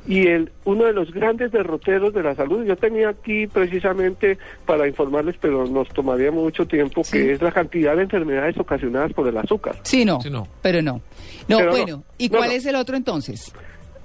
Y 0.07 0.27
el, 0.27 0.53
uno 0.65 0.85
de 0.85 0.93
los 0.93 1.11
grandes 1.13 1.51
derroteros 1.51 2.13
de 2.13 2.23
la 2.23 2.35
salud, 2.35 2.63
yo 2.67 2.77
tenía 2.77 3.09
aquí 3.09 3.47
precisamente 3.47 4.37
para 4.67 4.87
informarles, 4.87 5.35
pero 5.41 5.67
nos 5.67 5.89
tomaría 5.89 6.31
mucho 6.31 6.67
tiempo, 6.67 7.03
Sí. 7.03 7.13
que 7.13 7.33
es 7.33 7.41
la 7.41 7.51
cantidad 7.51 7.97
de 7.97 8.03
enfermedades 8.03 8.59
ocasionadas 8.59 9.15
por 9.15 9.27
el 9.27 9.39
azúcar. 9.39 9.77
Sí, 9.83 10.05
no, 10.05 10.21
Sí, 10.21 10.29
no. 10.29 10.47
pero 10.61 10.83
no. 10.83 11.01
No, 11.49 11.57
Pero 11.57 11.65
no. 11.65 11.71
bueno, 11.71 12.05
¿y 12.19 12.29
cuál 12.29 12.51
no. 12.51 12.55
es 12.55 12.67
el 12.67 12.75
otro 12.77 12.99
entonces? 12.99 13.51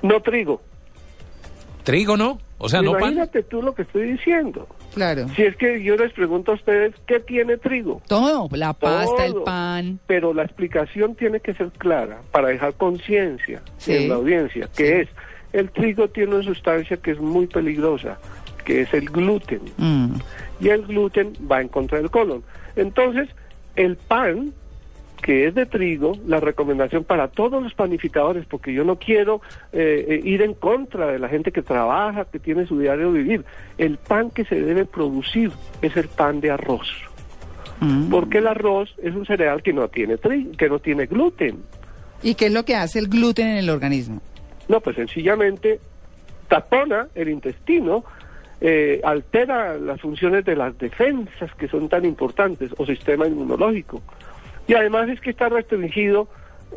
No 0.02 0.22
trigo. 0.22 0.62
Trigo, 1.84 2.16
¿no? 2.16 2.40
O 2.62 2.68
sea, 2.70 2.82
no 2.82 2.92
pan. 2.92 3.02
Imagínate 3.14 3.42
tú 3.44 3.62
lo 3.62 3.74
que 3.74 3.84
estoy 3.84 4.12
diciendo. 4.12 4.68
Claro. 4.94 5.28
Si 5.36 5.44
es 5.44 5.56
que 5.56 5.82
yo 5.82 5.96
les 5.96 6.12
pregunto 6.14 6.52
a 6.52 6.56
ustedes, 6.56 6.94
¿qué 7.08 7.20
tiene 7.22 7.58
trigo? 7.58 8.02
Todo, 8.08 8.48
la 8.52 8.74
pasta, 8.74 9.26
el 9.26 9.36
pan. 9.46 10.00
Pero 10.08 10.34
la 10.34 10.44
explicación 10.44 11.16
tiene 11.16 11.40
que 11.40 11.54
ser 11.54 11.72
clara 11.72 12.22
para 12.32 12.50
dejar 12.50 12.74
conciencia 12.74 13.62
Sí. 13.78 13.96
en 13.96 14.10
la 14.10 14.16
audiencia, 14.16 14.68
que 14.76 14.86
Sí. 14.86 14.94
es, 14.94 15.08
el 15.54 15.72
trigo 15.72 16.10
tiene 16.10 16.36
una 16.36 16.44
sustancia 16.44 16.98
que 16.98 17.12
es 17.12 17.20
muy 17.20 17.48
peligrosa, 17.48 18.20
que 18.66 18.82
es 18.82 18.94
el 18.94 19.06
gluten. 19.10 19.62
Mm. 19.78 20.16
Y 20.60 20.68
el 20.70 20.86
gluten 20.86 21.34
va 21.50 21.62
en 21.62 21.70
contra 21.70 21.98
del 22.00 22.12
colon. 22.12 22.44
Entonces, 22.76 23.30
el 23.78 23.96
pan, 23.96 24.54
que 25.22 25.48
es 25.48 25.56
de 25.56 25.66
trigo, 25.66 26.14
la 26.26 26.40
recomendación 26.40 27.04
para 27.04 27.28
todos 27.28 27.62
los 27.62 27.74
panificadores, 27.74 28.46
porque 28.46 28.74
yo 28.74 28.84
no 28.84 28.98
quiero 28.98 29.42
eh, 29.72 30.06
eh, 30.08 30.22
ir 30.24 30.42
en 30.42 30.54
contra 30.54 31.08
de 31.08 31.20
la 31.20 31.30
gente 31.30 31.52
que 31.52 31.62
trabaja, 31.62 32.26
que 32.26 32.40
tiene 32.40 32.66
su 32.66 32.80
diario 32.80 33.12
vivir, 33.12 33.44
el 33.78 33.98
pan 33.98 34.32
que 34.32 34.46
se 34.46 34.62
debe 34.62 34.86
producir 34.86 35.52
es 35.82 35.96
el 35.98 36.08
pan 36.08 36.42
de 36.42 36.52
arroz. 36.52 36.88
Mm. 37.82 38.10
Porque 38.10 38.40
el 38.40 38.48
arroz 38.48 38.94
es 39.02 39.16
un 39.16 39.26
cereal 39.26 39.64
que 39.64 39.74
no 39.74 39.88
tiene 39.88 40.18
tri 40.18 40.52
que 40.58 40.70
no 40.70 40.80
tiene 40.80 41.06
gluten. 41.06 41.64
¿Y 42.22 42.36
qué 42.36 42.48
es 42.48 42.54
lo 42.54 42.66
que 42.66 42.76
hace 42.76 43.00
el 43.00 43.08
gluten 43.08 43.48
en 43.48 43.58
el 43.58 43.70
organismo? 43.70 44.22
No, 44.68 44.82
pues 44.82 44.98
sencillamente 44.98 45.80
tapona 46.48 47.08
el 47.16 47.30
intestino, 47.30 48.04
eh, 48.60 49.00
altera 49.04 49.78
las 49.78 50.02
funciones 50.02 50.44
de 50.44 50.56
las 50.56 50.78
defensas 50.78 51.54
que 51.56 51.68
son 51.70 51.88
tan 51.88 52.04
importantes 52.04 52.72
o 52.78 52.86
sistema 52.86 53.26
inmunológico. 53.26 54.02
Y 54.70 54.74
además 54.76 55.10
es 55.10 55.20
que 55.20 55.32
está 55.32 55.50
restringido 55.50 56.28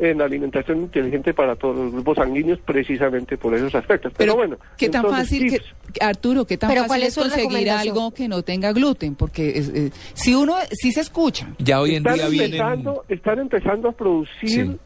en 0.01 0.17
la 0.17 0.25
alimentación 0.25 0.79
inteligente 0.81 1.35
para 1.35 1.55
todos 1.55 1.77
los 1.77 1.91
grupos 1.93 2.17
sanguíneos 2.17 2.59
precisamente 2.65 3.37
por 3.37 3.53
esos 3.53 3.75
aspectos. 3.75 4.11
Pero, 4.17 4.35
bueno, 4.35 4.57
¿qué 4.75 4.89
tan 4.89 5.05
entonces, 5.05 5.29
fácil, 5.29 5.51
que. 5.93 6.03
Arturo, 6.03 6.45
qué 6.45 6.57
tan 6.57 6.69
Pero 6.69 6.81
fácil 6.81 6.89
¿cuál 6.89 7.03
es 7.03 7.15
conseguir 7.15 7.69
algo 7.69 8.11
que 8.11 8.27
no 8.27 8.41
tenga 8.41 8.73
gluten? 8.73 9.13
Porque 9.15 9.49
es- 9.59 9.69
eh, 9.69 9.91
si 10.15 10.33
uno, 10.33 10.55
si 10.71 10.91
se 10.91 11.01
escucha. 11.01 11.47
Ya 11.59 11.79
hoy 11.79 11.91
en 11.91 11.97
están 11.97 12.15
día 12.15 12.27
vienen... 12.29 12.53
empezando, 12.55 13.05
están 13.07 13.39
empezando 13.39 13.89
a 13.89 13.91
producir 13.91 14.49
Sí. 14.49 14.77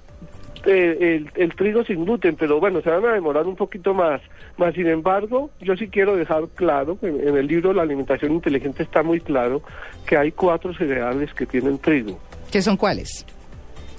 eh, 0.66 0.98
el, 1.16 1.32
el 1.42 1.56
trigo 1.56 1.86
sin 1.86 2.04
gluten, 2.04 2.36
pero 2.36 2.60
bueno, 2.60 2.82
se 2.82 2.90
van 2.90 3.06
a 3.06 3.14
demorar 3.14 3.48
un 3.48 3.56
poquito 3.56 3.94
más. 3.94 4.20
Más 4.58 4.74
sin 4.74 4.88
embargo, 4.88 5.52
yo 5.62 5.78
sí 5.78 5.88
quiero 5.88 6.18
dejar 6.18 6.44
claro, 6.56 6.98
en, 7.02 7.26
en 7.26 7.38
el 7.38 7.48
libro 7.48 7.72
La 7.72 7.84
alimentación 7.84 8.34
inteligente 8.34 8.84
está 8.84 9.04
muy 9.04 9.22
claro 9.22 9.62
que 10.06 10.18
hay 10.18 10.34
cuatro 10.34 10.74
cereales 10.74 11.34
que 11.34 11.46
tienen 11.46 11.78
trigo. 11.78 12.20
¿Qué 12.51 12.62
son 12.62 12.77
cuáles? 12.77 13.25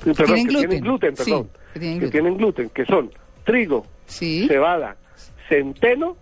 Perdón, 0.05 0.27
tienen 0.27 0.47
que 0.47 0.53
gluten. 0.53 0.69
tienen 0.71 0.85
gluten, 0.85 1.17
Sí, 1.17 1.25
perdón. 1.25 1.49
que 1.75 1.81
tienen 1.81 1.99
que 1.99 2.01
gluten. 2.07 2.11
tienen 2.23 2.37
gluten, 2.39 2.69
que 2.71 2.85
son 2.87 3.11
trigo, 3.45 3.87
Sí. 4.07 4.47
cebada, 4.49 4.97
centeno 5.49 6.17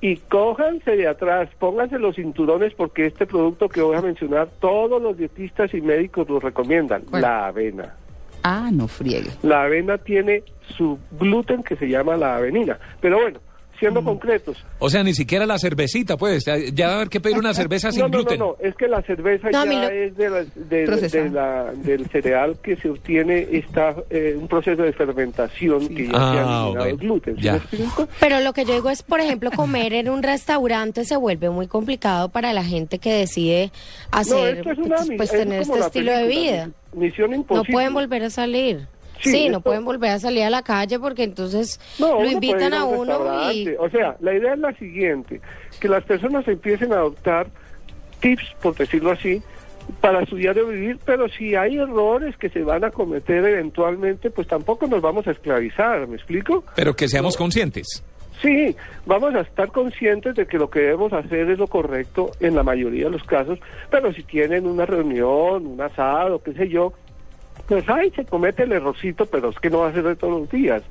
y 0.00 0.16
cójanse 0.16 0.96
de 0.96 1.08
atrás, 1.08 1.48
pónganse 1.58 1.98
los 1.98 2.14
cinturones 2.16 2.72
porque 2.74 3.06
este 3.06 3.26
producto 3.26 3.68
que 3.68 3.80
voy 3.82 3.96
a 3.96 4.00
mencionar 4.02 4.48
todos 4.60 5.02
los 5.02 5.16
dietistas 5.16 5.74
y 5.74 5.80
médicos 5.80 6.28
lo 6.28 6.38
recomiendan, 6.40 7.02
¿Cuál? 7.02 7.22
la 7.22 7.46
avena. 7.48 7.94
Ah, 8.44 8.70
no 8.72 8.86
friegue. 8.86 9.30
La 9.42 9.64
avena 9.64 9.98
tiene 9.98 10.44
su 10.76 10.98
gluten 11.18 11.62
que 11.64 11.74
se 11.76 11.88
llama 11.88 12.16
la 12.16 12.36
avenina. 12.36 12.78
Pero 13.00 13.18
bueno, 13.20 13.40
Mm. 13.78 13.80
siendo 13.80 14.04
concretos. 14.04 14.56
O 14.80 14.90
sea, 14.90 15.02
ni 15.02 15.14
siquiera 15.14 15.46
la 15.46 15.58
cervecita, 15.58 16.16
pues. 16.16 16.44
Ya 16.44 16.56
ya 16.72 16.86
va 16.88 16.92
a 16.94 16.96
haber 16.96 17.08
que 17.08 17.20
pedir 17.20 17.38
una 17.38 17.54
cerveza 17.54 17.92
sin 17.92 18.00
No, 18.02 18.08
no, 18.08 18.18
no, 18.18 18.18
gluten. 18.24 18.38
no, 18.40 18.56
es 18.60 18.74
que 18.74 18.88
la 18.88 19.02
cerveza 19.02 19.50
No, 19.50 19.64
ya 19.64 19.72
lo- 19.82 19.88
es 19.88 20.16
de 20.16 20.30
la- 20.30 20.44
de- 20.54 20.84
Procesada. 20.86 21.24
de 21.24 21.30
la- 21.30 21.72
del 21.74 22.06
cereal 22.10 22.56
que 22.62 22.76
se 22.76 22.90
obtiene, 22.90 23.46
está 23.52 23.94
eh, 24.10 24.36
un 24.38 24.48
proceso 24.48 24.82
de 24.82 24.92
fermentación 24.92 25.88
que 25.88 26.06
ya 26.06 26.12
Ah, 26.14 26.18
se 26.32 26.38
ha 26.38 26.42
eliminado 26.42 26.68
bueno, 26.72 26.84
el 26.84 26.96
gluten. 26.96 27.36
¿sí 27.36 27.42
ya. 27.42 27.60
Pero 28.20 28.40
lo 28.40 28.52
que 28.52 28.64
yo 28.64 28.74
digo 28.74 28.90
es, 28.90 29.02
por 29.02 29.20
ejemplo, 29.20 29.50
comer 29.54 29.92
en 29.94 30.08
un 30.08 30.22
restaurante 30.22 31.04
se 31.04 31.16
vuelve 31.16 31.50
muy 31.50 31.66
complicado 31.68 32.28
para 32.28 32.52
la 32.52 32.64
gente 32.64 32.98
que 32.98 33.12
decide 33.12 33.70
No, 34.12 34.18
hacer, 34.18 34.58
esto 34.58 34.72
es 34.72 34.78
una 34.78 34.96
pues, 34.96 35.08
pues, 35.16 35.32
es 35.32 35.38
tener 35.38 35.62
este 35.62 35.78
estilo 35.78 36.12
de 36.16 36.26
vida. 36.26 36.70
Misión 36.94 37.30
No 37.30 37.36
imposible. 37.36 37.72
pueden 37.72 37.94
volver 37.94 38.24
a 38.24 38.30
salir. 38.30 38.86
Sí, 39.20 39.30
Sí, 39.30 39.48
no 39.48 39.60
pueden 39.60 39.84
volver 39.84 40.10
a 40.10 40.18
salir 40.18 40.44
a 40.44 40.50
la 40.50 40.62
calle 40.62 40.98
porque 40.98 41.24
entonces 41.24 41.80
No, 41.98 42.22
lo 42.22 42.30
invitan 42.30 42.74
a 42.74 42.84
un 42.84 43.10
uno 43.10 43.52
y... 43.52 43.68
O 43.78 43.88
sea, 43.90 44.16
la 44.20 44.34
idea 44.34 44.54
es 44.54 44.58
la 44.58 44.72
siguiente, 44.74 45.40
que 45.80 45.88
las 45.88 46.04
personas 46.04 46.46
empiecen 46.46 46.92
a 46.92 46.96
adoptar 46.96 47.48
tips, 48.20 48.54
por 48.60 48.76
decirlo 48.76 49.12
así, 49.12 49.42
para 50.00 50.24
su 50.26 50.36
diario 50.36 50.66
vivir, 50.66 50.98
pero 51.04 51.28
si 51.28 51.54
hay 51.54 51.78
errores 51.78 52.36
que 52.36 52.48
se 52.50 52.62
van 52.62 52.84
a 52.84 52.90
cometer 52.90 53.44
eventualmente, 53.44 54.30
pues 54.30 54.46
tampoco 54.46 54.86
nos 54.86 55.00
vamos 55.00 55.26
a 55.26 55.32
esclavizar, 55.32 56.06
¿me 56.06 56.16
explico? 56.16 56.64
Pero 56.74 56.94
que 56.94 57.08
seamos 57.08 57.36
conscientes. 57.36 58.04
Sí, 58.42 58.76
vamos 59.04 59.34
a 59.34 59.40
estar 59.40 59.68
conscientes 59.72 60.36
de 60.36 60.46
que 60.46 60.58
lo 60.58 60.70
que 60.70 60.80
debemos 60.80 61.12
hacer 61.12 61.50
es 61.50 61.58
lo 61.58 61.66
correcto 61.66 62.30
en 62.38 62.54
la 62.54 62.62
mayoría 62.62 63.04
de 63.04 63.10
los 63.10 63.24
casos, 63.24 63.58
pero 63.90 64.12
si 64.12 64.22
tienen 64.22 64.66
una 64.66 64.86
reunión, 64.86 65.66
un 65.66 65.80
asado, 65.80 66.40
qué 66.42 66.52
sé 66.52 66.68
yo, 66.68 66.92
pues 67.66 67.88
ahí 67.88 68.10
se 68.10 68.24
comete 68.24 68.62
el 68.64 68.72
errorcito, 68.72 69.26
pero 69.26 69.50
es 69.50 69.58
que 69.58 69.70
no 69.70 69.78
va 69.80 69.88
a 69.88 69.92
ser 69.92 70.04
de 70.04 70.16
todos 70.16 70.40
los 70.40 70.50
días. 70.50 70.82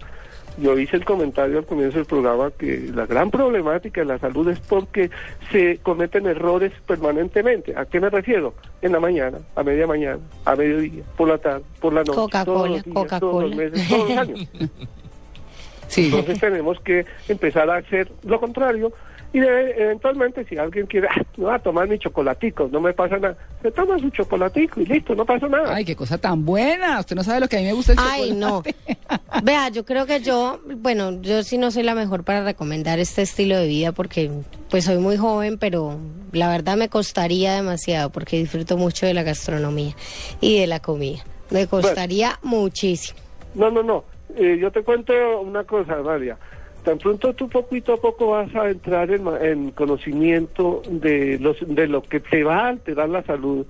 Yo 0.59 0.77
hice 0.77 0.95
el 0.97 1.05
comentario 1.05 1.59
al 1.59 1.65
comienzo 1.65 1.97
del 1.97 2.07
programa 2.07 2.49
que 2.49 2.89
la 2.93 3.05
gran 3.05 3.29
problemática 3.29 4.01
de 4.01 4.07
la 4.07 4.17
salud 4.17 4.49
es 4.49 4.59
porque 4.59 5.11
se 5.51 5.77
cometen 5.83 6.25
errores 6.25 6.73
permanentemente. 6.87 7.75
¿A 7.77 7.85
qué 7.85 7.99
me 7.99 8.09
refiero? 8.09 8.55
En 8.81 8.91
la 8.91 8.99
mañana, 8.99 9.37
a 9.55 9.61
media 9.63 9.85
mañana, 9.85 10.19
a 10.45 10.55
mediodía, 10.55 11.03
por 11.15 11.29
la 11.29 11.37
tarde, 11.37 11.63
por 11.79 11.93
la 11.93 12.03
noche, 12.03 12.15
Coca-Cola, 12.15 12.45
todos 12.45 12.69
los 12.69 12.83
días, 12.83 12.93
todos 12.95 13.05
Coca-Cola. 13.05 13.47
los 13.47 13.55
meses, 13.55 13.87
todos 13.87 14.09
los 14.09 14.17
años. 14.17 14.49
Sí. 15.87 16.07
Entonces 16.07 16.41
tenemos 16.41 16.79
que 16.81 17.05
empezar 17.29 17.69
a 17.69 17.77
hacer 17.77 18.11
lo 18.23 18.41
contrario 18.41 18.91
y 19.33 19.39
debe- 19.39 19.73
eventualmente 19.81 20.45
si 20.45 20.57
alguien 20.57 20.85
quiere, 20.87 21.07
"Ah, 21.09 21.21
no 21.37 21.45
va 21.47 21.55
a 21.55 21.59
tomar 21.59 21.87
mi 21.87 21.99
chocolatico, 21.99 22.69
no 22.71 22.79
me 22.79 22.93
pasa 22.93 23.17
nada, 23.17 23.37
se 23.61 23.71
toma 23.71 23.99
su 23.99 24.09
chocolatico 24.09 24.79
y 24.81 24.85
listo, 24.85 25.13
no 25.15 25.25
pasa 25.25 25.47
nada. 25.47 25.73
Ay, 25.75 25.83
qué 25.85 25.95
cosa 25.95 26.17
tan 26.17 26.45
buena. 26.45 26.99
Usted 26.99 27.15
no 27.15 27.23
sabe 27.23 27.39
lo 27.41 27.47
que 27.47 27.57
a 27.57 27.59
mí 27.59 27.65
me 27.65 27.73
gusta 27.73 27.91
el 27.93 27.99
Ay, 28.01 28.31
no. 28.33 28.63
Vea, 29.43 29.69
yo 29.69 29.85
creo 29.85 30.05
que 30.05 30.21
yo, 30.21 30.59
bueno, 30.77 31.21
yo 31.21 31.43
sí 31.43 31.57
no 31.57 31.71
soy 31.71 31.83
la 31.83 31.93
mejor 31.95 32.23
para 32.23 32.43
recomendar 32.43 32.99
este 32.99 33.21
estilo 33.21 33.57
de 33.57 33.67
vida 33.67 33.91
porque 33.91 34.31
pues 34.69 34.85
soy 34.85 34.97
muy 34.97 35.17
joven, 35.17 35.57
pero 35.57 35.97
la 36.31 36.49
verdad 36.49 36.77
me 36.77 36.89
costaría 36.89 37.53
demasiado 37.55 38.09
porque 38.09 38.37
disfruto 38.37 38.77
mucho 38.77 39.05
de 39.05 39.13
la 39.13 39.23
gastronomía 39.23 39.93
y 40.41 40.59
de 40.59 40.67
la 40.67 40.79
comida. 40.79 41.19
Me 41.49 41.67
costaría 41.67 42.39
muchísimo. 42.43 43.19
No, 43.55 43.71
no, 43.71 43.81
no. 43.83 44.03
Eh, 44.35 44.57
yo 44.59 44.71
te 44.71 44.83
cuento 44.83 45.13
una 45.41 45.63
cosa, 45.63 45.95
María. 46.03 46.37
Tan 46.87 46.99
pronto 46.99 47.33
tú 47.33 47.49
poquito 47.49 47.95
a 47.95 47.97
poco 47.97 48.27
vas 48.27 48.55
a 48.55 48.69
entrar 48.69 49.11
en, 49.11 49.71
conocimiento 49.71 50.81
de, 50.89 51.37
los, 51.37 51.57
de 51.67 51.85
lo 51.85 52.01
que 52.01 52.21
te 52.21 52.45
va 52.45 52.59
a 52.59 52.67
alterar 52.69 53.09
la 53.09 53.23
salud 53.23 53.65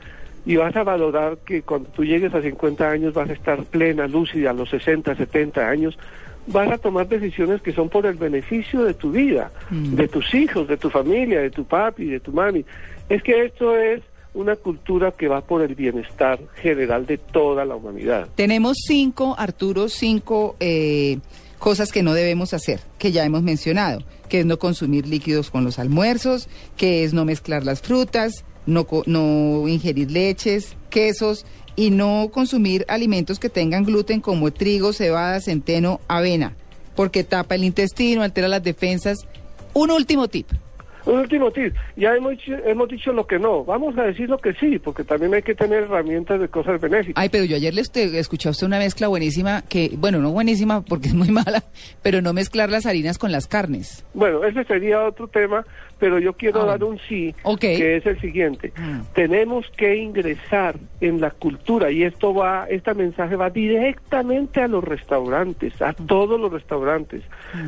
y 0.45 0.55
vas 0.55 0.75
a 0.75 0.83
valorar 0.83 1.39
que 1.43 1.63
cuando 1.63 1.89
tú 1.89 2.05
llegues 2.05 2.31
a 2.35 2.43
50 2.43 2.87
años 2.87 3.15
vas 3.15 3.31
a 3.31 3.33
estar 3.33 3.63
plena, 3.63 4.05
lúcida, 4.07 4.51
a 4.51 4.53
los 4.53 4.69
60, 4.69 5.15
70 5.15 5.67
años, 5.67 5.97
vas 6.45 6.69
a 6.69 6.77
tomar 6.77 7.07
decisiones 7.07 7.59
que 7.63 7.73
son 7.73 7.89
por 7.89 8.05
el 8.05 8.17
beneficio 8.17 8.83
de 8.83 8.93
tu 8.93 9.09
vida, 9.09 9.49
de 9.71 10.07
tus 10.07 10.35
hijos, 10.35 10.67
de 10.67 10.77
tu 10.77 10.91
familia, 10.91 11.41
de 11.41 11.49
tu 11.49 11.65
papi, 11.65 12.05
de 12.05 12.19
tu 12.19 12.31
mami. 12.31 12.65
Es 13.09 13.23
que 13.23 13.45
esto 13.45 13.75
es 13.75 14.03
una 14.35 14.55
cultura 14.55 15.11
que 15.11 15.27
va 15.27 15.41
por 15.41 15.63
el 15.63 15.73
bienestar 15.73 16.37
general 16.61 17.07
de 17.07 17.17
toda 17.17 17.65
la 17.65 17.77
humanidad. 17.77 18.27
Tenemos 18.35 18.77
cinco, 18.85 19.35
Arturo, 19.39 19.89
cinco 19.89 20.55
eh, 20.59 21.17
cosas 21.59 21.91
que 21.91 22.03
no 22.03 22.13
debemos 22.13 22.53
hacer, 22.53 22.79
que 22.97 23.11
ya 23.11 23.25
hemos 23.25 23.43
mencionado, 23.43 24.03
que 24.29 24.39
es 24.39 24.45
no 24.45 24.59
consumir 24.59 25.07
líquidos 25.07 25.49
con 25.49 25.63
los 25.63 25.79
almuerzos, 25.79 26.47
que 26.75 27.03
es 27.03 27.13
no 27.13 27.25
mezclar 27.25 27.63
las 27.63 27.81
frutas, 27.81 28.43
no, 28.65 28.87
no 29.05 29.67
ingerir 29.67 30.11
leches, 30.11 30.75
quesos 30.89 31.45
y 31.75 31.91
no 31.91 32.29
consumir 32.31 32.85
alimentos 32.87 33.39
que 33.39 33.49
tengan 33.49 33.85
gluten 33.85 34.21
como 34.21 34.51
trigo, 34.51 34.93
cebada, 34.93 35.41
centeno, 35.41 35.99
avena, 36.07 36.55
porque 36.95 37.23
tapa 37.23 37.55
el 37.55 37.63
intestino, 37.63 38.23
altera 38.23 38.47
las 38.47 38.63
defensas. 38.63 39.19
Un 39.73 39.91
último 39.91 40.27
tip. 40.27 40.47
Un 41.07 41.19
último 41.19 41.49
tip, 41.51 41.73
ya 41.95 42.13
hemos, 42.15 42.31
dicho- 42.31 42.57
hemos 42.65 42.89
dicho 42.89 43.13
lo 43.13 43.25
que 43.25 43.39
no, 43.39 43.63
vamos 43.63 43.97
a 43.97 44.03
decir 44.03 44.29
lo 44.29 44.37
que 44.37 44.53
sí, 44.55 44.77
porque 44.77 45.03
también 45.05 45.33
hay 45.33 45.41
que 45.41 45.55
tener 45.55 45.83
herramientas 45.83 46.39
de 46.39 46.49
cosas 46.49 46.81
benéficas. 46.81 47.13
Ay, 47.21 47.29
pero 47.29 47.45
yo 47.45 47.55
ayer 47.55 47.73
le 47.73 47.79
este- 47.81 48.19
escuché 48.19 48.49
a 48.49 48.51
usted 48.51 48.67
una 48.67 48.77
mezcla 48.77 49.07
buenísima 49.07 49.61
que, 49.69 49.91
bueno, 49.97 50.19
no 50.19 50.31
buenísima 50.31 50.81
porque 50.83 51.07
es 51.07 51.13
muy 51.13 51.29
mala, 51.31 51.63
pero 52.03 52.21
no 52.21 52.33
mezclar 52.33 52.69
las 52.69 52.85
harinas 52.85 53.17
con 53.17 53.31
las 53.31 53.47
carnes. 53.47 54.05
Bueno, 54.13 54.43
ese 54.43 54.63
sería 54.65 55.01
otro 55.05 55.27
tema, 55.29 55.65
pero 55.99 56.19
yo 56.19 56.33
quiero 56.33 56.61
Ah, 56.63 56.65
dar 56.65 56.83
un 56.83 56.99
sí, 57.07 57.33
que 57.59 57.97
es 57.97 58.05
el 58.05 58.19
siguiente. 58.19 58.71
Mm. 58.77 58.99
Tenemos 59.13 59.69
que 59.75 59.95
ingresar 59.95 60.75
en 61.01 61.21
la 61.21 61.31
cultura 61.31 61.91
y 61.91 62.03
esto 62.03 62.33
va, 62.33 62.65
este 62.69 62.93
mensaje 62.93 63.35
va 63.35 63.49
directamente 63.49 64.61
a 64.61 64.67
los 64.67 64.83
restaurantes, 64.83 65.81
a 65.81 65.93
todos 65.93 66.39
los 66.39 66.51
restaurantes. 66.51 67.23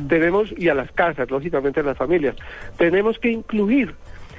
Tenemos 0.08 0.52
y 0.56 0.68
a 0.68 0.74
las 0.74 0.90
casas, 0.92 1.30
lógicamente 1.30 1.80
a 1.80 1.82
las 1.84 1.96
familias. 1.96 2.36
Tenemos 2.76 3.18
que 3.18 3.30
incluir 3.30 3.94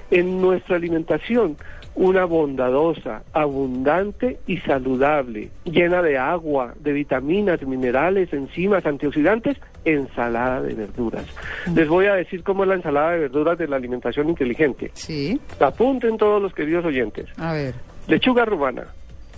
en 0.09 0.41
nuestra 0.41 0.75
alimentación 0.75 1.57
una 1.93 2.23
bondadosa, 2.23 3.23
abundante 3.33 4.39
y 4.47 4.57
saludable, 4.59 5.49
llena 5.65 6.01
de 6.01 6.17
agua, 6.17 6.73
de 6.79 6.93
vitaminas, 6.93 7.61
minerales, 7.63 8.31
enzimas, 8.31 8.85
antioxidantes, 8.85 9.57
ensalada 9.85 10.61
de 10.61 10.73
verduras. 10.73 11.25
Les 11.73 11.87
voy 11.87 12.05
a 12.07 12.13
decir 12.15 12.43
cómo 12.43 12.63
es 12.63 12.69
la 12.69 12.75
ensalada 12.75 13.11
de 13.11 13.19
verduras 13.19 13.57
de 13.57 13.67
la 13.67 13.75
alimentación 13.77 14.29
inteligente. 14.29 14.91
Sí, 14.93 15.39
Apunten 15.59 16.17
todos 16.17 16.41
los 16.41 16.53
queridos 16.53 16.85
oyentes. 16.85 17.25
a 17.37 17.53
ver, 17.53 17.75
Lechuga 18.07 18.45
rumana. 18.45 18.85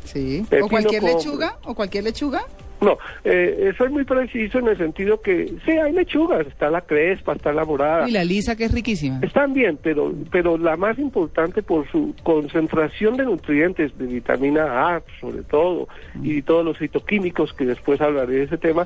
sí. 0.03 0.43
Pepino 0.50 0.65
¿O 0.65 0.69
cualquier 0.69 1.01
con- 1.01 1.12
lechuga? 1.12 1.57
¿O 1.65 1.75
cualquier 1.75 2.03
lechuga? 2.05 2.41
No, 2.81 2.97
eh, 3.23 3.71
soy 3.77 3.88
muy 3.89 4.03
preciso 4.03 4.59
en 4.59 4.67
el 4.67 4.77
sentido 4.77 5.21
que 5.21 5.53
sí 5.63 5.71
hay 5.71 5.93
lechugas, 5.93 6.45
está 6.47 6.69
la 6.69 6.81
crespa, 6.81 7.31
está 7.31 7.53
la 7.53 7.63
morada. 7.63 8.09
Y 8.09 8.12
la 8.12 8.25
lisa 8.25 8.57
que 8.57 8.65
es 8.65 8.73
riquísima. 8.73 9.19
Están 9.21 9.53
bien, 9.53 9.79
pero, 9.81 10.13
pero 10.29 10.57
la 10.57 10.75
más 10.75 11.00
importante 11.00 11.63
por 11.63 11.89
su 11.89 12.13
concentración 12.23 13.15
de 13.15 13.23
nutrientes, 13.23 13.97
de 13.97 14.05
vitamina 14.05 14.95
A 14.95 15.01
sobre 15.21 15.43
todo, 15.43 15.88
y 16.21 16.41
todos 16.41 16.65
los 16.65 16.77
fitoquímicos, 16.77 17.53
que 17.53 17.63
después 17.65 18.01
hablaré 18.01 18.35
de 18.35 18.43
ese 18.43 18.57
tema, 18.57 18.85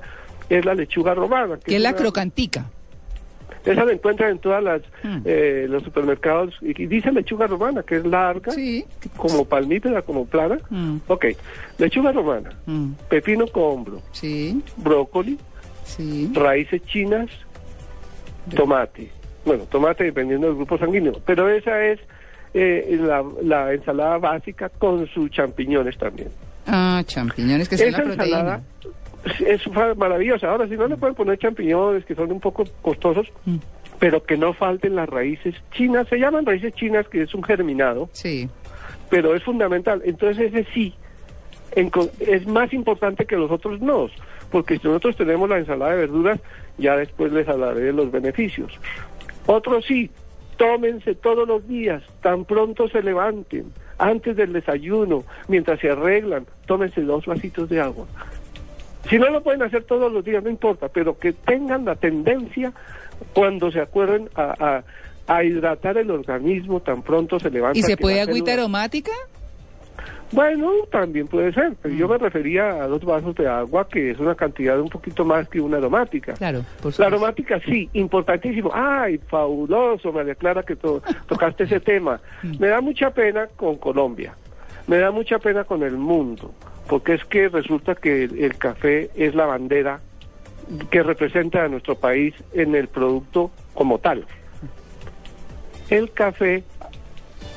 es 0.50 0.66
la 0.66 0.74
lechuga 0.76 1.14
romana. 1.14 1.58
Que 1.64 1.76
es 1.76 1.82
la 1.82 1.90
una- 1.90 1.98
crocantica. 1.98 2.66
Esa 3.66 3.84
la 3.84 3.92
encuentran 3.92 4.32
en 4.32 4.40
todas 4.40 4.64
las 4.64 4.82
Mm. 5.04 5.18
eh, 5.26 5.66
los 5.70 5.84
supermercados, 5.84 6.56
y, 6.62 6.82
y 6.84 6.86
dice 6.86 7.12
lechuga 7.12 7.48
romana, 7.48 7.84
que 7.84 7.98
es 7.98 8.06
larga, 8.06 8.52
Sí. 8.54 8.86
como 9.18 9.44
palmípeda, 9.44 10.02
como 10.04 10.26
plana. 10.26 10.58
Mm. 10.70 10.98
Ok, 11.08 11.26
lechuga 11.78 12.14
romana, 12.14 12.52
Mm, 12.66 12.92
pepino 13.10 13.46
combro, 13.48 14.02
Sí, 14.14 14.64
brócoli, 14.78 15.38
sí. 15.84 16.32
raíces 16.34 16.82
chinas, 16.86 17.30
tomate. 18.56 19.10
Bueno, 19.46 19.64
tomate 19.66 20.04
dependiendo 20.06 20.48
del 20.48 20.56
grupo 20.56 20.78
sanguíneo, 20.78 21.20
pero 21.26 21.50
esa 21.50 21.84
es 21.86 22.00
eh, 22.54 22.98
la, 23.02 23.24
la 23.44 23.74
ensalada 23.74 24.18
básica 24.18 24.70
con 24.70 25.06
sus 25.08 25.30
champiñones 25.30 25.98
también. 25.98 26.30
Ah, 26.66 27.04
champiñones, 27.06 27.68
que 27.70 27.78
son 27.78 27.88
Esa 27.90 27.98
la 28.00 28.04
proteína. 28.06 28.38
ensalada 28.38 28.62
es 29.46 29.62
maravillosa. 29.98 30.50
Ahora, 30.50 30.68
si 30.68 30.76
no 30.78 30.88
le 30.88 30.98
pueden 30.98 31.16
poner 31.16 31.38
champiñones, 31.38 32.06
que 32.06 32.16
son 32.16 32.32
un 32.32 32.40
poco 32.40 32.64
costosos, 32.82 33.32
Mm. 33.46 33.58
pero 34.00 34.24
que 34.24 34.38
no 34.38 34.54
falten 34.54 34.96
las 34.96 35.10
raíces 35.10 35.56
chinas, 35.72 36.08
se 36.08 36.18
llaman 36.20 36.46
raíces 36.46 36.74
chinas, 36.74 37.08
que 37.08 37.22
es 37.24 37.34
un 37.34 37.44
germinado, 37.44 38.10
Sí. 38.12 38.50
pero 39.10 39.36
es 39.36 39.44
fundamental. 39.44 40.02
Entonces 40.06 40.54
ese 40.54 40.66
sí 40.74 40.94
en 41.76 41.92
es 42.20 42.48
más 42.48 42.74
importante 42.74 43.26
que 43.26 43.36
los 43.36 43.52
otros 43.52 43.80
no, 43.82 44.08
porque 44.52 44.78
si 44.80 44.88
nosotros 44.88 45.16
tenemos 45.18 45.50
la 45.50 45.58
ensalada 45.60 45.92
de 45.92 45.98
verduras, 46.00 46.40
ya 46.78 46.96
después 46.96 47.32
les 47.34 47.48
hablaré 47.48 47.82
de 47.82 47.94
los 47.94 48.12
beneficios. 48.12 48.72
Otro 49.46 49.82
sí, 49.82 50.10
tómense 50.58 51.14
todos 51.16 51.48
los 51.48 51.68
días, 51.68 52.04
tan 52.22 52.46
pronto 52.46 52.88
se 52.88 53.02
levanten, 53.04 53.72
antes 54.00 54.36
del 54.36 54.54
desayuno, 54.54 55.24
mientras 55.48 55.80
se 55.80 55.90
arreglan, 55.90 56.46
tómense 56.66 57.02
dos 57.02 57.26
vasitos 57.26 57.70
de 57.70 57.80
agua. 57.82 58.06
Si 59.10 59.18
no 59.18 59.30
lo 59.30 59.42
pueden 59.42 59.62
hacer 59.64 59.84
todos 59.84 60.12
los 60.12 60.24
días, 60.24 60.44
no 60.44 60.50
importa, 60.50 60.90
pero 60.90 61.18
que 61.18 61.34
tengan 61.34 61.86
la 61.86 61.96
tendencia 61.96 62.74
cuando 63.34 63.72
se 63.72 63.80
acuerden 63.82 64.30
a, 64.36 64.54
a- 64.60 64.84
a 65.36 65.44
hidratar 65.44 65.98
el 65.98 66.10
organismo 66.12 66.80
tan 66.82 67.02
pronto 67.02 67.40
se 67.40 67.50
levantan. 67.50 67.78
¿Y 67.80 67.84
se 67.84 67.98
puede 67.98 68.18
la 68.18 68.24
agüita 68.24 68.54
aromática? 68.54 69.12
bueno, 70.32 70.72
también 70.92 71.26
puede 71.28 71.54
ser, 71.54 71.74
pero 71.82 71.94
Mm. 71.96 71.98
yo 71.98 72.08
me 72.10 72.18
refería 72.18 72.68
a 72.84 72.88
dos 72.88 73.04
vasos 73.06 73.34
de 73.36 73.48
agua, 73.48 73.88
que 73.88 74.12
es 74.12 74.20
una 74.20 74.36
cantidad 74.36 74.78
un 74.80 74.90
poquito 74.90 75.24
más 75.24 75.48
que 75.48 75.62
una 75.62 75.78
aromática. 75.78 76.34
Claro, 76.34 76.60
por 76.60 76.68
La 76.68 76.76
supuesto. 76.92 77.04
aromática 77.06 77.60
sí, 77.66 77.90
importantísimo. 77.94 78.70
Ay, 78.74 79.18
fabuloso, 79.30 80.12
María 80.12 80.36
Clara, 80.36 80.64
que 80.64 80.76
to- 80.76 81.02
tocaste 81.28 81.64
ese 81.64 81.80
tema. 81.80 82.20
Mm. 82.44 82.60
Me 82.60 82.68
da 82.68 82.82
mucha 82.82 83.10
pena 83.12 83.48
con 83.56 83.78
Colombia, 83.78 84.34
me 84.88 84.98
da 84.98 85.12
mucha 85.12 85.40
pena 85.40 85.64
con 85.64 85.82
el 85.84 85.96
mundo, 85.98 86.54
porque 86.88 87.14
es 87.16 87.26
que 87.26 87.50
resulta 87.50 87.96
que 87.96 88.24
el, 88.24 88.58
café 88.58 89.10
es 89.16 89.36
la 89.36 89.46
bandera 89.46 90.00
que 90.90 91.04
representa 91.04 91.64
a 91.64 91.68
nuestro 91.68 91.96
país 91.96 92.34
en 92.54 92.76
el 92.76 92.88
producto 92.88 93.52
como 93.74 94.00
tal. 94.00 94.26
El 95.90 96.12
café 96.12 96.64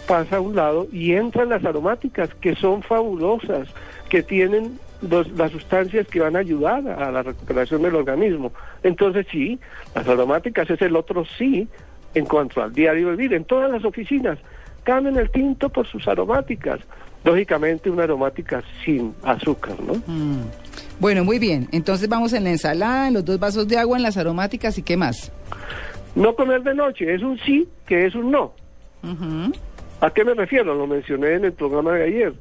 pasa 0.07 0.37
a 0.37 0.40
un 0.40 0.55
lado 0.57 0.87
y 0.93 1.12
entran 1.12 1.49
las 1.49 1.64
aromáticas 1.64 2.33
que 2.35 2.55
son 2.55 2.83
fabulosas, 2.83 3.69
que 4.09 4.23
tienen 4.23 4.79
los- 5.03 5.31
las 5.33 5.51
sustancias 5.53 6.07
que 6.09 6.21
van 6.21 6.37
a 6.37 6.40
ayudar 6.40 6.87
a 6.88 7.11
la 7.11 7.23
recuperación 7.23 7.83
del 7.83 7.95
organismo. 7.95 8.53
Entonces 8.83 9.27
sí, 9.31 9.59
las 9.95 10.07
aromáticas 10.07 10.69
es 10.71 10.81
el 10.83 10.95
otro 10.97 11.25
sí 11.25 11.69
en 12.14 12.27
cuanto 12.27 12.62
al 12.62 12.73
diario 12.73 13.11
vivir. 13.11 13.35
En 13.35 13.45
todas 13.45 13.71
las 13.71 13.85
oficinas 13.85 14.38
cambien 14.85 15.16
el 15.16 15.31
tinto 15.31 15.69
por 15.69 15.87
sus 15.87 16.07
aromáticas. 16.09 16.81
Lógicamente 17.24 17.90
una 17.90 18.04
aromática 18.04 18.62
sin 18.85 19.14
azúcar, 19.22 19.76
¿no? 19.80 19.94
Mm. 20.06 20.44
Bueno, 20.98 21.24
muy 21.24 21.38
bien. 21.38 21.68
Entonces 21.72 22.09
vamos 22.09 22.33
en 22.33 22.44
la 22.44 22.50
ensalada, 22.50 23.09
en 23.09 23.14
los 23.14 23.24
dos 23.24 23.38
vasos 23.38 23.66
de 23.66 23.78
agua, 23.78 23.96
en 23.96 24.02
las 24.02 24.16
aromáticas 24.16 24.76
y 24.78 24.83
qué 24.83 24.96
más. 24.96 25.33
No 26.14 26.35
comer 26.35 26.62
de 26.62 26.74
noche 26.74 27.14
es 27.14 27.22
un 27.22 27.38
sí 27.40 27.68
que 27.87 28.06
es 28.06 28.14
un 28.14 28.30
no. 28.30 28.52
¿A 30.00 30.11
qué 30.11 30.24
me 30.24 30.35
refiero? 30.35 30.74
Lo 30.74 30.87
mencioné 30.87 31.35
en 31.35 31.46
el 31.46 31.52
programa 31.52 31.92
de 31.92 32.04
ayer. 32.04 32.35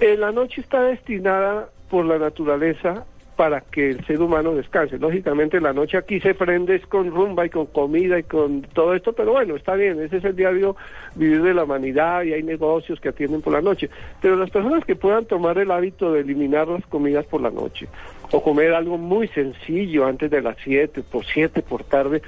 Eh, 0.00 0.16
la 0.16 0.32
noche 0.32 0.60
está 0.60 0.82
destinada 0.82 1.68
por 1.90 2.04
la 2.04 2.18
naturaleza 2.18 3.04
para 3.40 3.62
que 3.62 3.92
el 3.92 4.04
ser 4.04 4.20
humano 4.20 4.54
descanse. 4.54 4.98
Lógicamente 4.98 5.62
la 5.62 5.72
noche 5.72 5.96
aquí 5.96 6.20
se 6.20 6.34
prende 6.34 6.78
con 6.80 7.10
rumba 7.10 7.46
y 7.46 7.48
con 7.48 7.64
comida 7.64 8.18
y 8.18 8.24
con 8.24 8.60
todo 8.60 8.94
esto, 8.94 9.14
pero 9.14 9.32
bueno, 9.32 9.56
está 9.56 9.76
bien, 9.76 9.98
ese 9.98 10.18
es 10.18 10.24
el 10.24 10.36
diario 10.36 10.76
vivir 11.14 11.40
de 11.40 11.54
la 11.54 11.64
humanidad 11.64 12.22
y 12.24 12.34
hay 12.34 12.42
negocios 12.42 13.00
que 13.00 13.08
atienden 13.08 13.40
por 13.40 13.54
la 13.54 13.62
noche. 13.62 13.88
Pero 14.20 14.36
las 14.36 14.50
personas 14.50 14.84
que 14.84 14.94
puedan 14.94 15.24
tomar 15.24 15.56
el 15.56 15.70
hábito 15.70 16.12
de 16.12 16.20
eliminar 16.20 16.68
las 16.68 16.84
comidas 16.84 17.24
por 17.24 17.40
la 17.40 17.50
noche 17.50 17.88
o 18.30 18.42
comer 18.42 18.74
algo 18.74 18.98
muy 18.98 19.26
sencillo 19.28 20.04
antes 20.04 20.30
de 20.30 20.42
las 20.42 20.58
7, 20.62 21.02
por 21.10 21.24
7 21.24 21.62
por 21.62 21.82
tarde, 21.84 22.20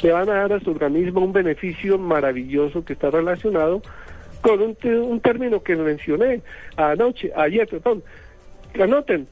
le 0.00 0.12
van 0.12 0.30
a 0.30 0.34
dar 0.34 0.52
a 0.52 0.60
su 0.60 0.70
organismo 0.70 1.22
un 1.24 1.32
beneficio 1.32 1.98
maravilloso 1.98 2.84
que 2.84 2.92
está 2.92 3.10
relacionado 3.10 3.82
con 4.42 4.62
un, 4.62 4.76
un 4.84 5.20
término 5.20 5.60
que 5.64 5.74
mencioné 5.74 6.42
anoche, 6.76 7.32
ayer, 7.34 7.66
perdón. 7.66 8.04
Anoten, 8.80 9.26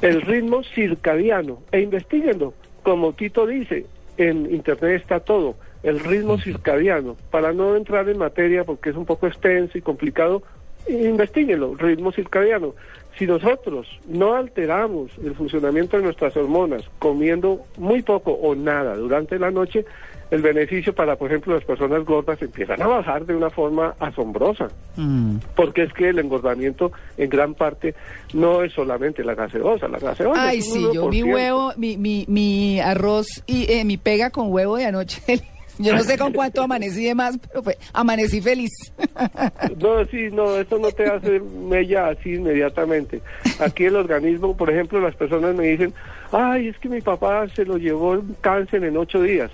el 0.00 0.22
ritmo 0.22 0.62
circadiano 0.62 1.58
e 1.70 1.80
investiguenlo. 1.80 2.54
Como 2.82 3.12
Tito 3.12 3.46
dice, 3.46 3.86
en 4.16 4.52
internet 4.52 5.02
está 5.02 5.20
todo, 5.20 5.54
el 5.82 6.00
ritmo 6.00 6.38
circadiano. 6.38 7.16
Para 7.30 7.52
no 7.52 7.76
entrar 7.76 8.08
en 8.08 8.18
materia 8.18 8.64
porque 8.64 8.90
es 8.90 8.96
un 8.96 9.06
poco 9.06 9.26
extenso 9.26 9.78
y 9.78 9.82
complicado, 9.82 10.42
investiguenlo, 10.88 11.74
ritmo 11.74 12.12
circadiano. 12.12 12.74
Si 13.18 13.26
nosotros 13.26 13.86
no 14.08 14.34
alteramos 14.34 15.10
el 15.22 15.34
funcionamiento 15.34 15.96
de 15.96 16.04
nuestras 16.04 16.36
hormonas 16.36 16.88
comiendo 16.98 17.60
muy 17.76 18.02
poco 18.02 18.32
o 18.32 18.54
nada 18.54 18.96
durante 18.96 19.38
la 19.38 19.50
noche, 19.50 19.84
el 20.32 20.42
beneficio 20.42 20.92
para, 20.94 21.14
por 21.16 21.30
ejemplo, 21.30 21.54
las 21.54 21.64
personas 21.64 22.04
gordas 22.04 22.40
empiezan 22.42 22.82
a 22.82 22.86
bajar 22.88 23.24
de 23.26 23.36
una 23.36 23.50
forma 23.50 23.94
asombrosa 24.00 24.68
Mm. 24.96 25.36
porque 25.54 25.84
es 25.84 25.92
que 25.92 26.08
el 26.08 26.18
engordamiento 26.18 26.90
en 27.16 27.28
gran 27.30 27.54
parte 27.54 27.94
no 28.34 28.62
es 28.62 28.72
solamente 28.72 29.22
la 29.22 29.34
gaseosa, 29.34 29.86
la 29.88 29.98
gaseosa 29.98 30.48
Ay, 30.48 30.58
es 30.58 30.72
sí, 30.72 30.82
yo 30.92 31.08
mi 31.08 31.22
1%. 31.22 31.34
huevo, 31.34 31.72
mi, 31.76 31.96
mi, 31.96 32.24
mi 32.28 32.80
arroz 32.80 33.42
y 33.46 33.70
eh, 33.70 33.84
mi 33.84 33.96
pega 33.98 34.30
con 34.30 34.50
huevo 34.52 34.76
de 34.78 34.86
anoche. 34.86 35.20
Yo 35.78 35.94
no 35.94 36.02
sé 36.04 36.18
con 36.18 36.34
cuánto 36.34 36.62
amanecí 36.62 37.02
de 37.06 37.14
más, 37.14 37.38
pero 37.48 37.62
fue, 37.62 37.78
amanecí 37.94 38.42
feliz. 38.42 38.70
No, 39.80 40.04
sí, 40.04 40.28
no, 40.30 40.56
eso 40.56 40.78
no 40.78 40.90
te 40.92 41.06
hace 41.06 41.40
mella 41.40 42.08
así 42.08 42.34
inmediatamente. 42.34 43.22
Aquí 43.58 43.86
el 43.86 43.96
organismo, 43.96 44.54
por 44.54 44.70
ejemplo, 44.70 45.00
las 45.00 45.14
personas 45.16 45.54
me 45.54 45.68
dicen, 45.68 45.94
ay, 46.30 46.68
es 46.68 46.78
que 46.78 46.90
mi 46.90 47.00
papá 47.00 47.48
se 47.48 47.64
lo 47.64 47.78
llevó 47.78 48.10
un 48.10 48.36
cáncer 48.42 48.84
en 48.84 48.96
ocho 48.98 49.22
días. 49.22 49.50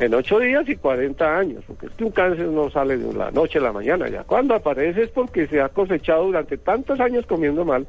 En 0.00 0.14
ocho 0.14 0.38
días 0.38 0.66
y 0.66 0.76
40 0.76 1.38
años, 1.38 1.62
porque 1.66 1.86
es 1.86 1.92
que 1.92 2.04
un 2.04 2.10
cáncer 2.10 2.46
no 2.46 2.70
sale 2.70 2.96
de 2.96 3.12
la 3.12 3.30
noche 3.30 3.58
a 3.58 3.62
la 3.62 3.72
mañana. 3.72 4.08
Ya 4.08 4.24
cuando 4.24 4.54
aparece 4.54 5.02
es 5.02 5.10
porque 5.10 5.46
se 5.46 5.60
ha 5.60 5.68
cosechado 5.68 6.24
durante 6.24 6.56
tantos 6.56 6.98
años 7.00 7.26
comiendo 7.26 7.66
mal. 7.66 7.86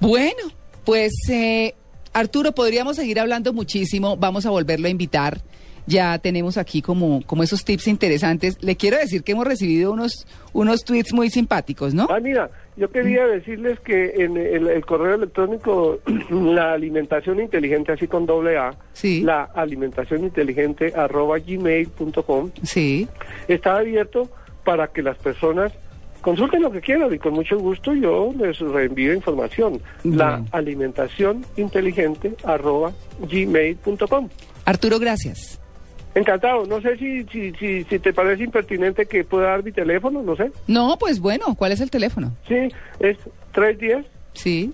Bueno, 0.00 0.42
pues 0.84 1.12
eh, 1.30 1.74
Arturo, 2.12 2.50
podríamos 2.50 2.96
seguir 2.96 3.20
hablando 3.20 3.52
muchísimo. 3.52 4.16
Vamos 4.16 4.44
a 4.44 4.50
volverlo 4.50 4.88
a 4.88 4.90
invitar. 4.90 5.40
Ya 5.86 6.18
tenemos 6.18 6.56
aquí 6.58 6.80
como, 6.82 7.22
como 7.26 7.42
esos 7.42 7.64
tips 7.64 7.88
interesantes. 7.88 8.56
Le 8.62 8.76
quiero 8.76 8.98
decir 8.98 9.22
que 9.22 9.32
hemos 9.32 9.46
recibido 9.46 9.92
unos, 9.92 10.26
unos 10.52 10.84
tweets 10.84 11.12
muy 11.12 11.30
simpáticos, 11.30 11.92
¿no? 11.94 12.06
Ah, 12.10 12.20
mira, 12.20 12.50
yo 12.76 12.90
quería 12.90 13.26
decirles 13.26 13.80
que 13.80 14.12
en 14.24 14.36
el, 14.36 14.68
el 14.68 14.84
correo 14.86 15.14
electrónico, 15.16 15.98
la 16.30 16.72
alimentación 16.72 17.40
inteligente, 17.40 17.92
así 17.92 18.06
con 18.06 18.26
doble 18.26 18.56
A, 18.56 18.74
Sí. 18.92 19.22
la 19.22 19.44
alimentación 19.44 20.24
inteligente 20.24 20.92
arroba 20.96 21.38
gmail.com, 21.38 22.50
Sí. 22.62 23.08
está 23.48 23.78
abierto 23.78 24.28
para 24.64 24.88
que 24.88 25.02
las 25.02 25.16
personas 25.18 25.72
consulten 26.20 26.62
lo 26.62 26.70
que 26.70 26.80
quieran 26.80 27.12
y 27.12 27.18
con 27.18 27.32
mucho 27.34 27.58
gusto 27.58 27.92
yo 27.94 28.32
les 28.38 28.58
reenvío 28.60 29.12
información. 29.12 29.80
La 30.04 30.30
Bueno. 30.36 30.46
alimentación 30.52 31.44
inteligente 31.56 32.34
arroba 32.44 32.92
gmail.com. 33.28 34.28
Arturo, 34.64 35.00
gracias. 35.00 35.58
Encantado. 36.14 36.66
No 36.66 36.80
sé 36.80 36.96
si, 36.98 37.24
si, 37.24 37.52
si, 37.52 37.84
si 37.84 37.98
te 37.98 38.12
parece 38.12 38.44
impertinente 38.44 39.06
que 39.06 39.24
pueda 39.24 39.48
dar 39.48 39.64
mi 39.64 39.72
teléfono, 39.72 40.22
no 40.22 40.36
sé. 40.36 40.52
No, 40.66 40.96
pues 40.98 41.20
bueno, 41.20 41.54
¿cuál 41.56 41.72
es 41.72 41.80
el 41.80 41.90
teléfono? 41.90 42.32
Sí, 42.46 42.68
es 43.00 43.16
310 43.52 44.06
Sí, 44.34 44.72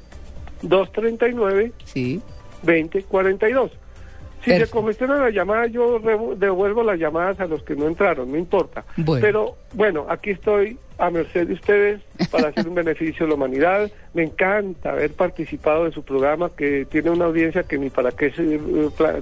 239 0.62 1.72
sí. 1.84 2.20
2042. 2.62 3.70
Si 4.48 4.58
se 4.58 4.70
congestiona 4.70 5.16
la 5.16 5.30
llamada, 5.30 5.66
yo 5.66 5.98
devuelvo 6.36 6.82
las 6.82 6.98
llamadas 6.98 7.40
a 7.40 7.46
los 7.46 7.62
que 7.62 7.76
no 7.76 7.86
entraron, 7.86 8.30
no 8.30 8.38
importa. 8.38 8.84
Bueno. 8.96 9.20
Pero 9.20 9.56
bueno, 9.74 10.06
aquí 10.08 10.30
estoy 10.30 10.78
a 10.98 11.10
merced 11.10 11.46
de 11.46 11.54
ustedes 11.54 12.00
para 12.30 12.48
hacer 12.48 12.68
un 12.68 12.74
beneficio 12.74 13.24
a 13.24 13.28
la 13.28 13.34
humanidad. 13.34 13.90
Me 14.14 14.24
encanta 14.24 14.90
haber 14.90 15.12
participado 15.12 15.84
de 15.84 15.92
su 15.92 16.02
programa, 16.02 16.50
que 16.56 16.86
tiene 16.90 17.10
una 17.10 17.26
audiencia 17.26 17.62
que 17.62 17.78
ni 17.78 17.88
para 17.88 18.10
qué 18.12 18.32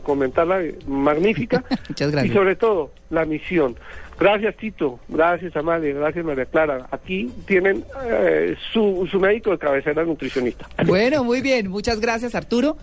comentarla, 0.02 0.62
eh, 0.62 0.74
magnífica. 0.86 1.64
Muchas 1.88 2.10
gracias. 2.10 2.32
Y 2.32 2.34
sobre 2.34 2.56
todo, 2.56 2.90
la 3.10 3.24
misión. 3.24 3.76
Gracias, 4.18 4.56
Tito. 4.56 4.98
Gracias, 5.08 5.54
Amalia. 5.56 5.92
Gracias, 5.92 6.24
María 6.24 6.46
Clara. 6.46 6.86
Aquí 6.90 7.30
tienen 7.46 7.84
eh, 8.06 8.56
su, 8.72 9.06
su 9.10 9.20
médico 9.20 9.50
de 9.50 9.58
cabecera 9.58 10.04
nutricionista. 10.04 10.66
Bueno, 10.86 11.22
muy 11.22 11.42
bien. 11.42 11.68
Muchas 11.68 12.00
gracias, 12.00 12.34
Arturo. 12.34 12.78